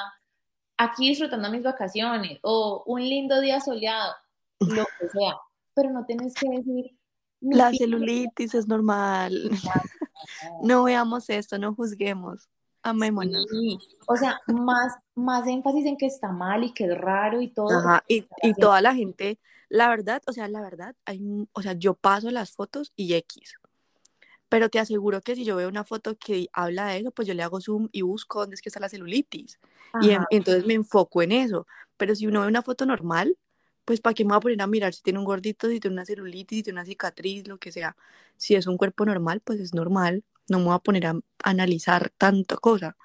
aquí 0.77 1.09
disfrutando 1.09 1.49
mis 1.49 1.63
vacaciones, 1.63 2.39
o 2.43 2.83
un 2.85 3.01
lindo 3.01 3.41
día 3.41 3.59
soleado, 3.59 4.13
lo 4.59 4.85
que 4.99 5.09
sea 5.09 5.37
pero 5.77 5.91
no 5.91 6.05
tienes 6.05 6.33
que 6.33 6.49
decir... 6.49 6.97
La 7.39 7.71
celulitis 7.71 8.55
es 8.55 8.67
normal. 8.67 9.51
no 10.63 10.83
veamos 10.83 11.29
esto, 11.29 11.59
no 11.59 11.75
juzguemos. 11.75 12.49
Amémonos. 12.83 13.47
O 14.07 14.15
sea, 14.15 14.39
más, 14.47 14.95
más 15.15 15.47
énfasis 15.47 15.85
en 15.85 15.97
que 15.97 16.05
está 16.05 16.31
mal 16.31 16.63
y 16.63 16.73
que 16.73 16.85
es 16.85 16.97
raro 16.97 17.41
y 17.41 17.49
todo. 17.49 17.77
Ajá, 17.77 18.03
y, 18.07 18.25
y 18.41 18.53
toda 18.53 18.81
la 18.81 18.95
gente, 18.95 19.39
la 19.69 19.89
verdad, 19.89 20.21
o 20.27 20.33
sea, 20.33 20.47
la 20.47 20.61
verdad, 20.61 20.95
hay, 21.05 21.21
o 21.51 21.61
sea, 21.61 21.73
yo 21.73 21.93
paso 21.93 22.31
las 22.31 22.51
fotos 22.51 22.93
y 22.95 23.13
X. 23.13 23.55
Pero 24.49 24.69
te 24.69 24.79
aseguro 24.79 25.21
que 25.21 25.35
si 25.35 25.43
yo 25.43 25.57
veo 25.57 25.67
una 25.67 25.83
foto 25.83 26.17
que 26.17 26.47
habla 26.53 26.87
de 26.87 26.99
eso, 26.99 27.11
pues 27.11 27.27
yo 27.27 27.33
le 27.33 27.43
hago 27.43 27.59
zoom 27.59 27.89
y 27.91 28.01
busco 28.01 28.39
dónde 28.39 28.55
es 28.55 28.61
que 28.61 28.69
está 28.69 28.79
la 28.79 28.87
celulitis. 28.89 29.59
Y 30.01 30.11
entonces 30.29 30.65
me 30.65 30.73
enfoco 30.73 31.21
en 31.21 31.33
eso. 31.33 31.67
Pero 31.97 32.15
si 32.15 32.27
uno 32.27 32.41
ve 32.41 32.47
una 32.47 32.61
foto 32.61 32.85
normal, 32.85 33.37
pues 33.83 33.99
para 33.99 34.13
qué 34.13 34.23
me 34.23 34.29
voy 34.29 34.37
a 34.37 34.41
poner 34.41 34.61
a 34.61 34.67
mirar 34.67 34.93
si 34.93 35.01
tiene 35.01 35.19
un 35.19 35.25
gordito, 35.25 35.67
si 35.69 35.79
tiene 35.79 35.95
una 35.95 36.05
celulitis, 36.05 36.59
si 36.59 36.63
tiene 36.63 36.79
una 36.79 36.85
cicatriz, 36.85 37.47
lo 37.47 37.57
que 37.57 37.71
sea. 37.71 37.97
Si 38.37 38.55
es 38.55 38.67
un 38.67 38.77
cuerpo 38.77 39.05
normal, 39.05 39.41
pues 39.43 39.59
es 39.59 39.73
normal. 39.73 40.23
No 40.49 40.59
me 40.59 40.65
voy 40.65 40.75
a 40.75 40.79
poner 40.79 41.07
a 41.07 41.19
analizar 41.43 42.09
tanta 42.17 42.57
cosa. 42.57 42.95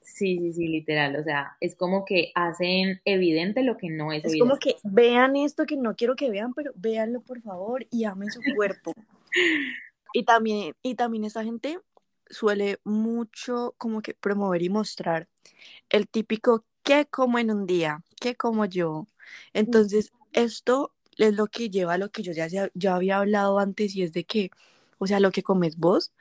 Sí, 0.00 0.38
sí, 0.38 0.52
sí, 0.52 0.68
literal. 0.68 1.16
O 1.16 1.22
sea, 1.22 1.56
es 1.60 1.74
como 1.76 2.04
que 2.04 2.30
hacen 2.34 3.00
evidente 3.04 3.62
lo 3.62 3.76
que 3.76 3.88
no 3.90 4.12
es, 4.12 4.24
Es 4.24 4.32
evidente. 4.32 4.40
como 4.48 4.58
que 4.58 4.76
vean 4.84 5.36
esto 5.36 5.66
que 5.66 5.76
no 5.76 5.96
quiero 5.96 6.14
que 6.14 6.30
vean, 6.30 6.52
pero 6.54 6.72
véanlo 6.76 7.20
por 7.22 7.40
favor 7.42 7.86
y 7.90 8.04
amen 8.04 8.30
su 8.30 8.40
cuerpo. 8.56 8.92
Y 10.16 10.22
también, 10.22 10.76
y 10.80 10.94
también 10.94 11.24
esa 11.24 11.42
gente 11.42 11.80
suele 12.30 12.78
mucho 12.84 13.74
como 13.78 14.00
que 14.00 14.14
promover 14.14 14.62
y 14.62 14.68
mostrar 14.68 15.28
el 15.90 16.08
típico 16.08 16.64
qué 16.84 17.06
como 17.06 17.38
en 17.40 17.50
un 17.50 17.66
día, 17.66 18.04
qué 18.20 18.36
como 18.36 18.64
yo. 18.64 19.06
Entonces, 19.52 20.12
esto 20.32 20.92
es 21.16 21.34
lo 21.34 21.48
que 21.48 21.68
lleva 21.70 21.94
a 21.94 21.98
lo 21.98 22.10
que 22.10 22.22
yo 22.22 22.32
ya, 22.32 22.46
ya 22.48 22.94
había 22.94 23.18
hablado 23.18 23.58
antes 23.58 23.96
y 23.96 24.02
es 24.02 24.12
de 24.12 24.24
que, 24.24 24.50
o 24.98 25.06
sea, 25.08 25.18
lo 25.20 25.32
que 25.32 25.42
comes 25.42 25.76
vos 25.78 26.12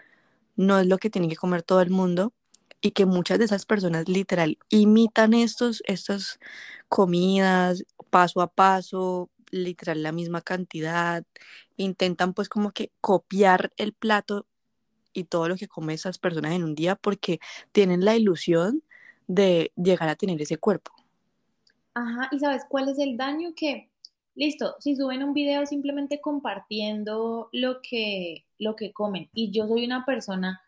no 0.55 0.79
es 0.79 0.87
lo 0.87 0.97
que 0.97 1.09
tiene 1.09 1.29
que 1.29 1.35
comer 1.35 1.63
todo 1.63 1.81
el 1.81 1.89
mundo 1.89 2.33
y 2.81 2.91
que 2.91 3.05
muchas 3.05 3.39
de 3.39 3.45
esas 3.45 3.65
personas 3.65 4.09
literal 4.09 4.57
imitan 4.69 5.33
estos, 5.33 5.81
estas 5.85 6.39
comidas 6.89 7.85
paso 8.09 8.41
a 8.41 8.47
paso, 8.47 9.29
literal 9.51 10.03
la 10.03 10.11
misma 10.11 10.41
cantidad, 10.41 11.23
intentan 11.77 12.33
pues 12.33 12.49
como 12.49 12.71
que 12.71 12.91
copiar 13.01 13.71
el 13.77 13.93
plato 13.93 14.47
y 15.13 15.25
todo 15.25 15.47
lo 15.47 15.55
que 15.55 15.67
comen 15.67 15.95
esas 15.95 16.17
personas 16.17 16.53
en 16.53 16.63
un 16.63 16.75
día 16.75 16.95
porque 16.95 17.39
tienen 17.71 18.03
la 18.05 18.15
ilusión 18.15 18.83
de 19.27 19.71
llegar 19.75 20.09
a 20.09 20.15
tener 20.15 20.41
ese 20.41 20.57
cuerpo. 20.57 20.91
Ajá, 21.93 22.29
y 22.31 22.39
¿sabes 22.39 22.63
cuál 22.67 22.89
es 22.89 22.99
el 22.99 23.17
daño? 23.17 23.53
Que, 23.55 23.89
listo, 24.35 24.75
si 24.79 24.95
suben 24.95 25.23
un 25.23 25.33
video 25.33 25.65
simplemente 25.65 26.19
compartiendo 26.21 27.49
lo 27.51 27.81
que, 27.81 28.45
lo 28.59 28.75
que 28.75 28.91
comen 28.93 29.29
y 29.33 29.51
yo 29.51 29.67
soy 29.67 29.85
una 29.85 30.05
persona 30.05 30.61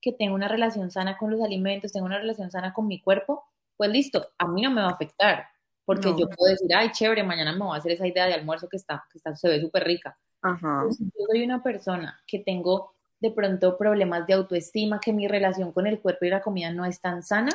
que 0.00 0.12
tengo 0.12 0.34
una 0.34 0.48
relación 0.48 0.90
sana 0.90 1.18
con 1.18 1.30
los 1.30 1.42
alimentos, 1.42 1.92
tengo 1.92 2.06
una 2.06 2.18
relación 2.18 2.50
sana 2.50 2.72
con 2.72 2.86
mi 2.86 3.00
cuerpo, 3.00 3.44
pues 3.76 3.90
listo, 3.90 4.26
a 4.38 4.46
mí 4.46 4.62
no 4.62 4.70
me 4.70 4.80
va 4.80 4.88
a 4.88 4.92
afectar, 4.92 5.46
porque 5.84 6.10
No. 6.10 6.18
yo 6.18 6.28
puedo 6.28 6.50
decir, 6.50 6.74
ay, 6.74 6.90
chévere, 6.92 7.22
mañana 7.22 7.52
me 7.52 7.58
voy 7.64 7.74
a 7.74 7.78
hacer 7.78 7.92
esa 7.92 8.06
idea 8.06 8.26
de 8.26 8.34
almuerzo 8.34 8.68
que 8.68 8.76
está, 8.76 9.04
que 9.10 9.18
está, 9.18 9.34
se 9.36 9.48
ve 9.48 9.60
súper 9.60 9.84
rica. 9.84 10.18
Ajá. 10.42 10.84
Si 10.90 11.04
yo 11.04 11.26
soy 11.30 11.42
una 11.44 11.62
persona 11.62 12.18
que 12.26 12.38
tengo 12.38 12.94
de 13.20 13.30
pronto 13.30 13.76
problemas 13.76 14.26
de 14.26 14.32
autoestima, 14.34 14.98
que 15.00 15.12
mi 15.12 15.28
relación 15.28 15.72
con 15.72 15.86
el 15.86 16.00
cuerpo 16.00 16.24
y 16.24 16.30
la 16.30 16.40
comida 16.40 16.70
no 16.70 16.86
es 16.86 17.00
tan 17.02 17.22
sana, 17.22 17.50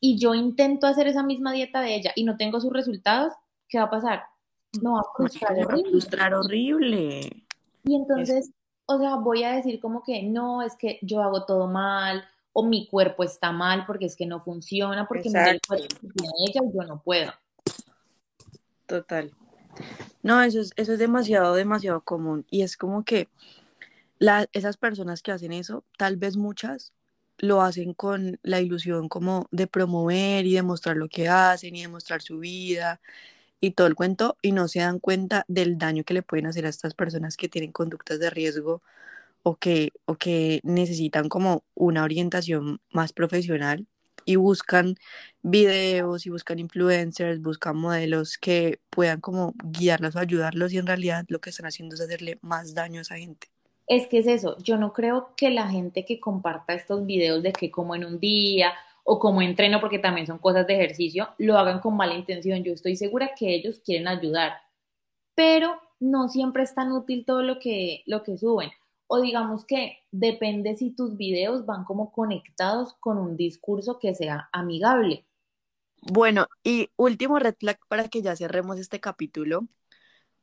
y 0.00 0.18
yo 0.18 0.34
intento 0.34 0.86
hacer 0.88 1.06
esa 1.06 1.22
misma 1.22 1.52
dieta 1.52 1.80
de 1.80 1.94
ella 1.94 2.12
y 2.16 2.24
no 2.24 2.36
tengo 2.36 2.60
sus 2.60 2.72
resultados, 2.72 3.32
¿qué 3.68 3.78
va 3.78 3.84
a 3.84 3.90
pasar? 3.90 4.24
No 4.82 4.98
a 4.98 5.04
frustrar 5.16 5.54
Me 5.54 5.62
a 5.62 5.66
horrible. 5.66 5.90
frustrar 5.90 6.34
horrible. 6.34 7.46
Y 7.84 7.94
entonces, 7.94 8.50
o 8.86 8.98
sea, 8.98 9.16
voy 9.16 9.44
a 9.44 9.52
decir 9.52 9.80
como 9.80 10.02
que 10.02 10.22
no, 10.22 10.62
es 10.62 10.74
que 10.76 10.98
yo 11.02 11.22
hago 11.22 11.44
todo 11.44 11.68
mal, 11.68 12.24
o 12.52 12.64
mi 12.64 12.88
cuerpo 12.88 13.22
está 13.22 13.52
mal 13.52 13.84
porque 13.86 14.06
es 14.06 14.16
que 14.16 14.24
no 14.24 14.42
funciona, 14.42 15.06
porque 15.06 15.28
mira 15.28 15.50
el 15.50 15.60
cuerpo 15.60 15.86
ella 16.02 16.60
y 16.64 16.74
yo 16.74 16.82
no 16.84 17.02
puedo. 17.02 17.32
Total. 18.86 19.30
No, 20.22 20.42
eso 20.42 20.60
es, 20.60 20.72
eso 20.76 20.94
es 20.94 20.98
demasiado, 20.98 21.54
demasiado 21.54 22.00
común. 22.00 22.46
Y 22.50 22.62
es 22.62 22.78
como 22.78 23.04
que 23.04 23.28
la, 24.18 24.46
esas 24.52 24.78
personas 24.78 25.22
que 25.22 25.32
hacen 25.32 25.52
eso, 25.52 25.84
tal 25.98 26.16
vez 26.16 26.38
muchas 26.38 26.94
lo 27.38 27.60
hacen 27.60 27.92
con 27.92 28.40
la 28.42 28.60
ilusión 28.60 29.10
como 29.10 29.46
de 29.50 29.66
promover 29.66 30.46
y 30.46 30.54
de 30.54 30.62
mostrar 30.62 30.96
lo 30.96 31.08
que 31.08 31.28
hacen 31.28 31.76
y 31.76 31.82
de 31.82 31.88
mostrar 31.88 32.22
su 32.22 32.38
vida 32.38 33.00
y 33.60 33.72
todo 33.72 33.86
el 33.86 33.94
cuento 33.94 34.36
y 34.42 34.52
no 34.52 34.68
se 34.68 34.80
dan 34.80 34.98
cuenta 34.98 35.44
del 35.48 35.78
daño 35.78 36.04
que 36.04 36.14
le 36.14 36.22
pueden 36.22 36.46
hacer 36.46 36.66
a 36.66 36.70
estas 36.70 36.94
personas 36.94 37.36
que 37.36 37.48
tienen 37.48 37.72
conductas 37.72 38.18
de 38.18 38.30
riesgo 38.30 38.82
o 39.42 39.56
que, 39.56 39.92
o 40.06 40.16
que 40.16 40.60
necesitan 40.64 41.28
como 41.28 41.64
una 41.74 42.02
orientación 42.02 42.80
más 42.90 43.12
profesional 43.12 43.86
y 44.24 44.36
buscan 44.36 44.96
videos 45.42 46.26
y 46.26 46.30
buscan 46.30 46.58
influencers, 46.58 47.40
buscan 47.40 47.76
modelos 47.76 48.38
que 48.38 48.80
puedan 48.90 49.20
como 49.20 49.54
guiarlos 49.64 50.16
o 50.16 50.18
ayudarlos 50.18 50.72
y 50.72 50.78
en 50.78 50.86
realidad 50.86 51.24
lo 51.28 51.40
que 51.40 51.50
están 51.50 51.66
haciendo 51.66 51.94
es 51.94 52.00
hacerle 52.00 52.38
más 52.42 52.74
daño 52.74 52.98
a 52.98 53.02
esa 53.02 53.16
gente. 53.16 53.48
Es 53.86 54.08
que 54.08 54.18
es 54.18 54.26
eso, 54.26 54.58
yo 54.58 54.76
no 54.78 54.92
creo 54.92 55.30
que 55.36 55.48
la 55.50 55.68
gente 55.68 56.04
que 56.04 56.18
comparta 56.18 56.74
estos 56.74 57.06
videos 57.06 57.40
de 57.44 57.52
que 57.52 57.70
como 57.70 57.94
en 57.94 58.04
un 58.04 58.18
día 58.18 58.72
o 59.08 59.20
como 59.20 59.40
entreno, 59.40 59.80
porque 59.80 60.00
también 60.00 60.26
son 60.26 60.38
cosas 60.38 60.66
de 60.66 60.74
ejercicio, 60.74 61.28
lo 61.38 61.56
hagan 61.56 61.78
con 61.80 61.96
mala 61.96 62.14
intención. 62.14 62.64
Yo 62.64 62.72
estoy 62.72 62.96
segura 62.96 63.30
que 63.38 63.54
ellos 63.54 63.78
quieren 63.78 64.08
ayudar, 64.08 64.54
pero 65.36 65.80
no 66.00 66.28
siempre 66.28 66.64
es 66.64 66.74
tan 66.74 66.90
útil 66.90 67.24
todo 67.24 67.42
lo 67.42 67.60
que, 67.60 68.02
lo 68.06 68.24
que 68.24 68.36
suben. 68.36 68.70
O 69.06 69.20
digamos 69.20 69.64
que 69.64 69.98
depende 70.10 70.74
si 70.74 70.90
tus 70.90 71.16
videos 71.16 71.64
van 71.64 71.84
como 71.84 72.10
conectados 72.10 72.94
con 72.94 73.18
un 73.18 73.36
discurso 73.36 74.00
que 74.00 74.12
sea 74.12 74.48
amigable. 74.52 75.24
Bueno, 76.02 76.48
y 76.64 76.90
último 76.96 77.38
red 77.38 77.54
flag 77.58 77.78
para 77.86 78.08
que 78.08 78.22
ya 78.22 78.34
cerremos 78.34 78.78
este 78.78 78.98
capítulo. 78.98 79.68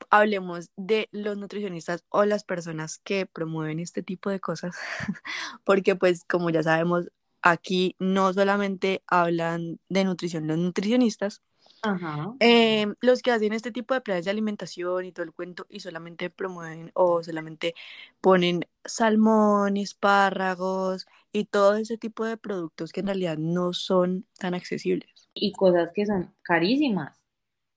Hablemos 0.10 0.70
de 0.78 1.10
los 1.12 1.38
nutricionistas 1.38 2.06
o 2.10 2.24
las 2.24 2.46
personas 2.46 2.98
que 2.98 3.26
promueven 3.26 3.80
este 3.80 4.04
tipo 4.04 4.30
de 4.30 4.40
cosas, 4.40 4.76
porque 5.66 5.96
pues 5.96 6.24
como 6.24 6.50
ya 6.50 6.64
sabemos, 6.64 7.10
aquí 7.44 7.96
no 8.00 8.34
solamente 8.34 9.04
hablan 9.08 9.80
de 9.90 10.06
nutrición 10.06 10.48
los 10.48 10.58
nutricionistas, 10.58 11.44
Ajá. 11.84 12.34
eh, 12.40 12.88
los 13.02 13.22
que 13.22 13.32
hacen 13.32 13.54
este 13.54 13.72
tipo 13.72 13.94
de 13.94 14.02
planes 14.02 14.26
de 14.26 14.32
alimentación 14.32 15.06
y 15.06 15.12
todo 15.12 15.26
el 15.26 15.34
cuento 15.34 15.66
y 15.70 15.82
solamente 15.82 16.30
promueven 16.30 16.92
o 16.96 17.22
solamente 17.24 17.76
ponen 18.22 18.66
salmón, 18.86 19.78
espárragos 19.78 21.06
y 21.32 21.46
todo 21.46 21.76
ese 21.76 21.98
tipo 21.98 22.26
de 22.26 22.38
productos 22.38 22.92
que 22.92 23.02
en 23.02 23.08
realidad 23.08 23.38
no 23.38 23.74
son 23.74 24.26
tan 24.40 24.54
accesibles. 24.54 25.30
Y 25.34 25.52
cosas 25.54 25.92
que 25.94 26.06
son 26.06 26.34
carísimas. 26.42 27.20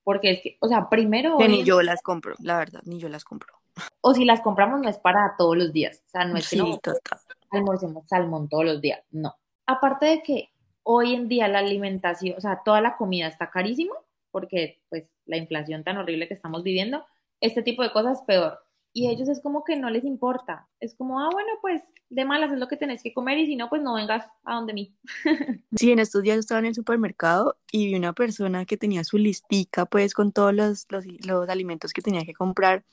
Porque 0.05 0.31
es 0.31 0.41
que, 0.41 0.57
o 0.61 0.69
sea, 0.69 0.89
primero... 0.89 1.37
Que 1.37 1.49
ni 1.49 1.65
yo 1.65 1.83
las 1.83 2.01
compro, 2.01 2.37
la 2.39 2.59
verdad, 2.59 2.81
ni 2.85 3.01
yo 3.01 3.09
las 3.09 3.25
compro. 3.25 3.55
O 4.01 4.15
si 4.15 4.25
las 4.25 4.41
compramos 4.41 4.81
no 4.81 4.89
es 4.89 4.99
para 4.99 5.35
todos 5.37 5.57
los 5.57 5.73
días. 5.73 6.03
O 6.07 6.11
sea, 6.11 6.25
no 6.25 6.37
es 6.37 6.49
que 6.49 6.57
Sí, 6.57 6.63
no 6.63 6.79
total. 6.79 7.19
almorcemos 7.51 8.07
salmón 8.09 8.49
todos 8.49 8.65
los 8.65 8.81
días. 8.81 9.01
No. 9.11 9.35
Aparte 9.67 10.07
de 10.07 10.23
que 10.23 10.51
hoy 10.83 11.15
en 11.15 11.29
día 11.29 11.49
la 11.49 11.59
alimentación, 11.59 12.37
o 12.37 12.41
sea, 12.41 12.63
toda 12.65 12.81
la 12.81 12.97
comida 12.97 13.27
está 13.27 13.51
carísima, 13.51 13.95
porque 14.31 14.81
pues 14.89 15.09
la 15.25 15.37
inflación 15.37 15.83
tan 15.83 15.97
horrible 15.97 16.29
que 16.29 16.35
estamos 16.35 16.63
viviendo, 16.63 17.05
este 17.41 17.63
tipo 17.63 17.83
de 17.83 17.93
cosas 17.93 18.23
peor. 18.23 18.59
Y 18.93 19.11
ellos 19.11 19.29
es 19.29 19.43
como 19.43 19.63
que 19.63 19.77
no 19.77 19.91
les 19.91 20.05
importa. 20.05 20.69
Es 20.81 20.95
como, 20.95 21.21
ah, 21.21 21.29
bueno, 21.31 21.51
pues 21.61 21.83
de 22.09 22.25
malas 22.25 22.51
es 22.53 22.59
lo 22.59 22.67
que 22.67 22.79
tenés 22.79 23.03
que 23.03 23.13
comer 23.13 23.37
y 23.37 23.47
si 23.47 23.55
no, 23.55 23.69
pues 23.69 23.83
no 23.83 23.95
vengas 23.95 24.27
a 24.45 24.55
donde 24.55 24.73
mí. 24.73 24.95
Sí, 25.79 25.93
en 25.93 25.99
estos 25.99 26.23
días 26.23 26.39
estaba 26.39 26.61
en 26.61 26.67
el 26.67 26.75
supermercado 26.75 27.59
y 27.71 27.87
vi 27.87 27.95
una 27.95 28.15
persona 28.15 28.65
que 28.65 28.79
tenía 28.79 29.05
su 29.05 29.19
listica, 29.19 29.85
pues, 29.85 30.15
con 30.15 30.33
todos 30.33 30.55
los, 30.55 30.87
los, 30.89 31.05
los 31.27 31.49
alimentos 31.51 31.93
que 31.93 32.01
tenía 32.01 32.25
que 32.25 32.33
comprar. 32.33 32.85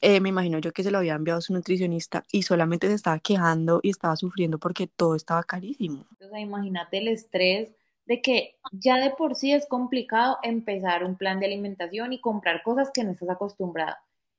Eh, 0.00 0.20
me 0.20 0.28
imagino 0.28 0.58
yo 0.58 0.72
que 0.72 0.82
se 0.82 0.90
lo 0.90 0.98
había 0.98 1.14
enviado 1.14 1.40
su 1.40 1.52
nutricionista 1.52 2.24
y 2.30 2.42
solamente 2.42 2.86
se 2.88 2.94
estaba 2.94 3.18
quejando 3.18 3.80
y 3.82 3.90
estaba 3.90 4.16
sufriendo 4.16 4.58
porque 4.58 4.86
todo 4.86 5.14
estaba 5.14 5.42
carísimo. 5.42 6.06
O 6.20 6.28
sea, 6.28 6.40
imagínate 6.40 6.98
el 6.98 7.08
estrés 7.08 7.70
de 8.06 8.22
que 8.22 8.56
ya 8.72 8.96
de 8.96 9.10
por 9.10 9.34
sí 9.34 9.52
es 9.52 9.66
complicado 9.66 10.38
empezar 10.42 11.04
un 11.04 11.16
plan 11.16 11.40
de 11.40 11.46
alimentación 11.46 12.12
y 12.12 12.20
comprar 12.20 12.62
cosas 12.62 12.90
que 12.92 13.04
no 13.04 13.12
estás 13.12 13.30
acostumbrado. 13.30 13.96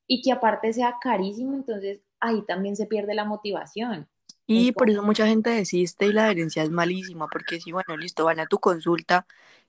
Y 0.07 0.21
que 0.21 0.31
aparte 0.31 0.71
sea 0.71 0.95
carísimo, 1.01 1.53
entonces 1.53 1.99
ahí 2.19 2.41
también 2.45 2.75
se 2.75 2.85
pierde 2.85 3.13
la 3.13 3.25
motivación. 3.25 4.07
Y 4.49 4.71
por 4.71 4.89
eso 4.89 5.03
mucha 5.03 5.27
gente 5.27 5.49
desiste 5.49 6.05
y 6.05 6.13
la 6.13 6.25
adherencia 6.25 6.63
es 6.63 6.69
malísima, 6.69 7.27
porque 7.29 7.59
si, 7.59 7.73
bueno, 7.73 7.97
listo, 7.97 8.23
van 8.23 8.39
a 8.39 8.45
tu 8.45 8.59
consulta 8.59 9.27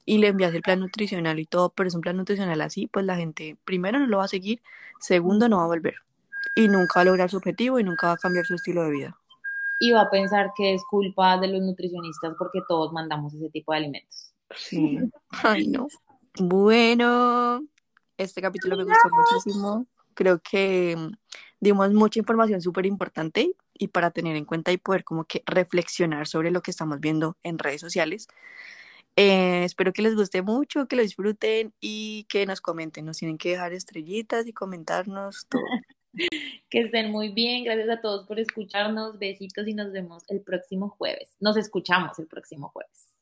y 0.09 0.17
le 0.17 0.29
envías 0.29 0.55
el 0.55 0.63
plan 0.63 0.81
nutricional 0.81 1.39
y 1.39 1.45
todo, 1.45 1.69
pero 1.69 1.87
es 1.87 1.95
un 1.95 2.01
plan 2.01 2.17
nutricional 2.17 2.63
así, 2.63 2.87
pues 2.87 3.05
la 3.05 3.17
gente 3.17 3.59
primero 3.67 3.99
no 3.99 4.07
lo 4.07 4.17
va 4.17 4.25
a 4.25 4.29
seguir, 4.29 4.63
segundo 5.01 5.51
no 5.51 5.59
va 5.59 5.65
a 5.65 5.67
volver 5.67 5.97
y 6.57 6.67
nunca 6.67 6.95
va 6.97 7.01
a 7.03 7.05
lograr 7.05 7.29
su 7.29 7.37
objetivo 7.37 7.79
y 7.79 7.85
nunca 7.85 8.07
va 8.07 8.13
a 8.15 8.17
cambiar 8.17 8.47
su 8.47 8.55
estilo 8.55 8.85
de 8.85 8.91
vida. 8.91 9.19
Y 9.79 9.93
va 9.93 10.01
a 10.01 10.11
pensar 10.11 10.53
que 10.57 10.73
es 10.73 10.83
culpa 10.89 11.37
de 11.37 11.49
los 11.49 11.61
nutricionistas 11.61 12.35
porque 12.39 12.61
todos 12.67 12.91
mandamos 12.91 13.35
ese 13.35 13.51
tipo 13.51 13.73
de 13.73 13.79
alimentos. 13.79 14.33
Sí. 14.57 14.99
Ay, 15.29 15.69
no. 15.69 15.89
Bueno, 16.41 17.63
este 18.17 18.41
capítulo 18.41 18.79
me 18.79 18.85
gustó 18.85 19.11
muchísimo. 19.11 19.87
Creo 20.15 20.41
que 20.41 20.97
mm, 20.97 21.13
dimos 21.61 21.93
mucha 21.93 22.19
información 22.19 22.63
súper 22.63 22.87
importante 22.87 23.53
y 23.75 23.89
para 23.89 24.11
tener 24.11 24.37
en 24.37 24.47
cuenta 24.47 24.73
y 24.73 24.79
poder 24.79 25.05
como 25.05 25.25
que 25.25 25.43
reflexionar 25.45 26.27
sobre 26.27 26.51
lo 26.51 26.63
que 26.63 26.71
estamos 26.71 26.99
viendo 26.99 27.37
en 27.43 27.59
redes 27.59 27.83
sociales. 27.83 28.27
Eh, 29.21 29.65
espero 29.65 29.93
que 29.93 30.01
les 30.01 30.15
guste 30.15 30.43
mucho, 30.43 30.87
que 30.87 30.95
lo 30.95 31.03
disfruten 31.03 31.75
y 31.81 32.25
que 32.29 32.47
nos 32.47 32.61
comenten. 32.61 33.05
Nos 33.05 33.19
tienen 33.19 33.37
que 33.37 33.51
dejar 33.51 33.73
estrellitas 33.73 34.47
y 34.47 34.53
comentarnos 34.53 35.47
todo. 35.49 35.63
Que 36.71 36.81
estén 36.81 37.13
muy 37.13 37.29
bien. 37.29 37.65
Gracias 37.65 37.89
a 37.91 38.01
todos 38.01 38.27
por 38.27 38.41
escucharnos. 38.41 39.19
Besitos 39.19 39.69
y 39.69 39.75
nos 39.75 39.93
vemos 39.93 40.25
el 40.29 40.41
próximo 40.41 40.89
jueves. 40.89 41.37
Nos 41.39 41.57
escuchamos 41.57 42.19
el 42.19 42.27
próximo 42.27 42.71
jueves. 42.71 43.18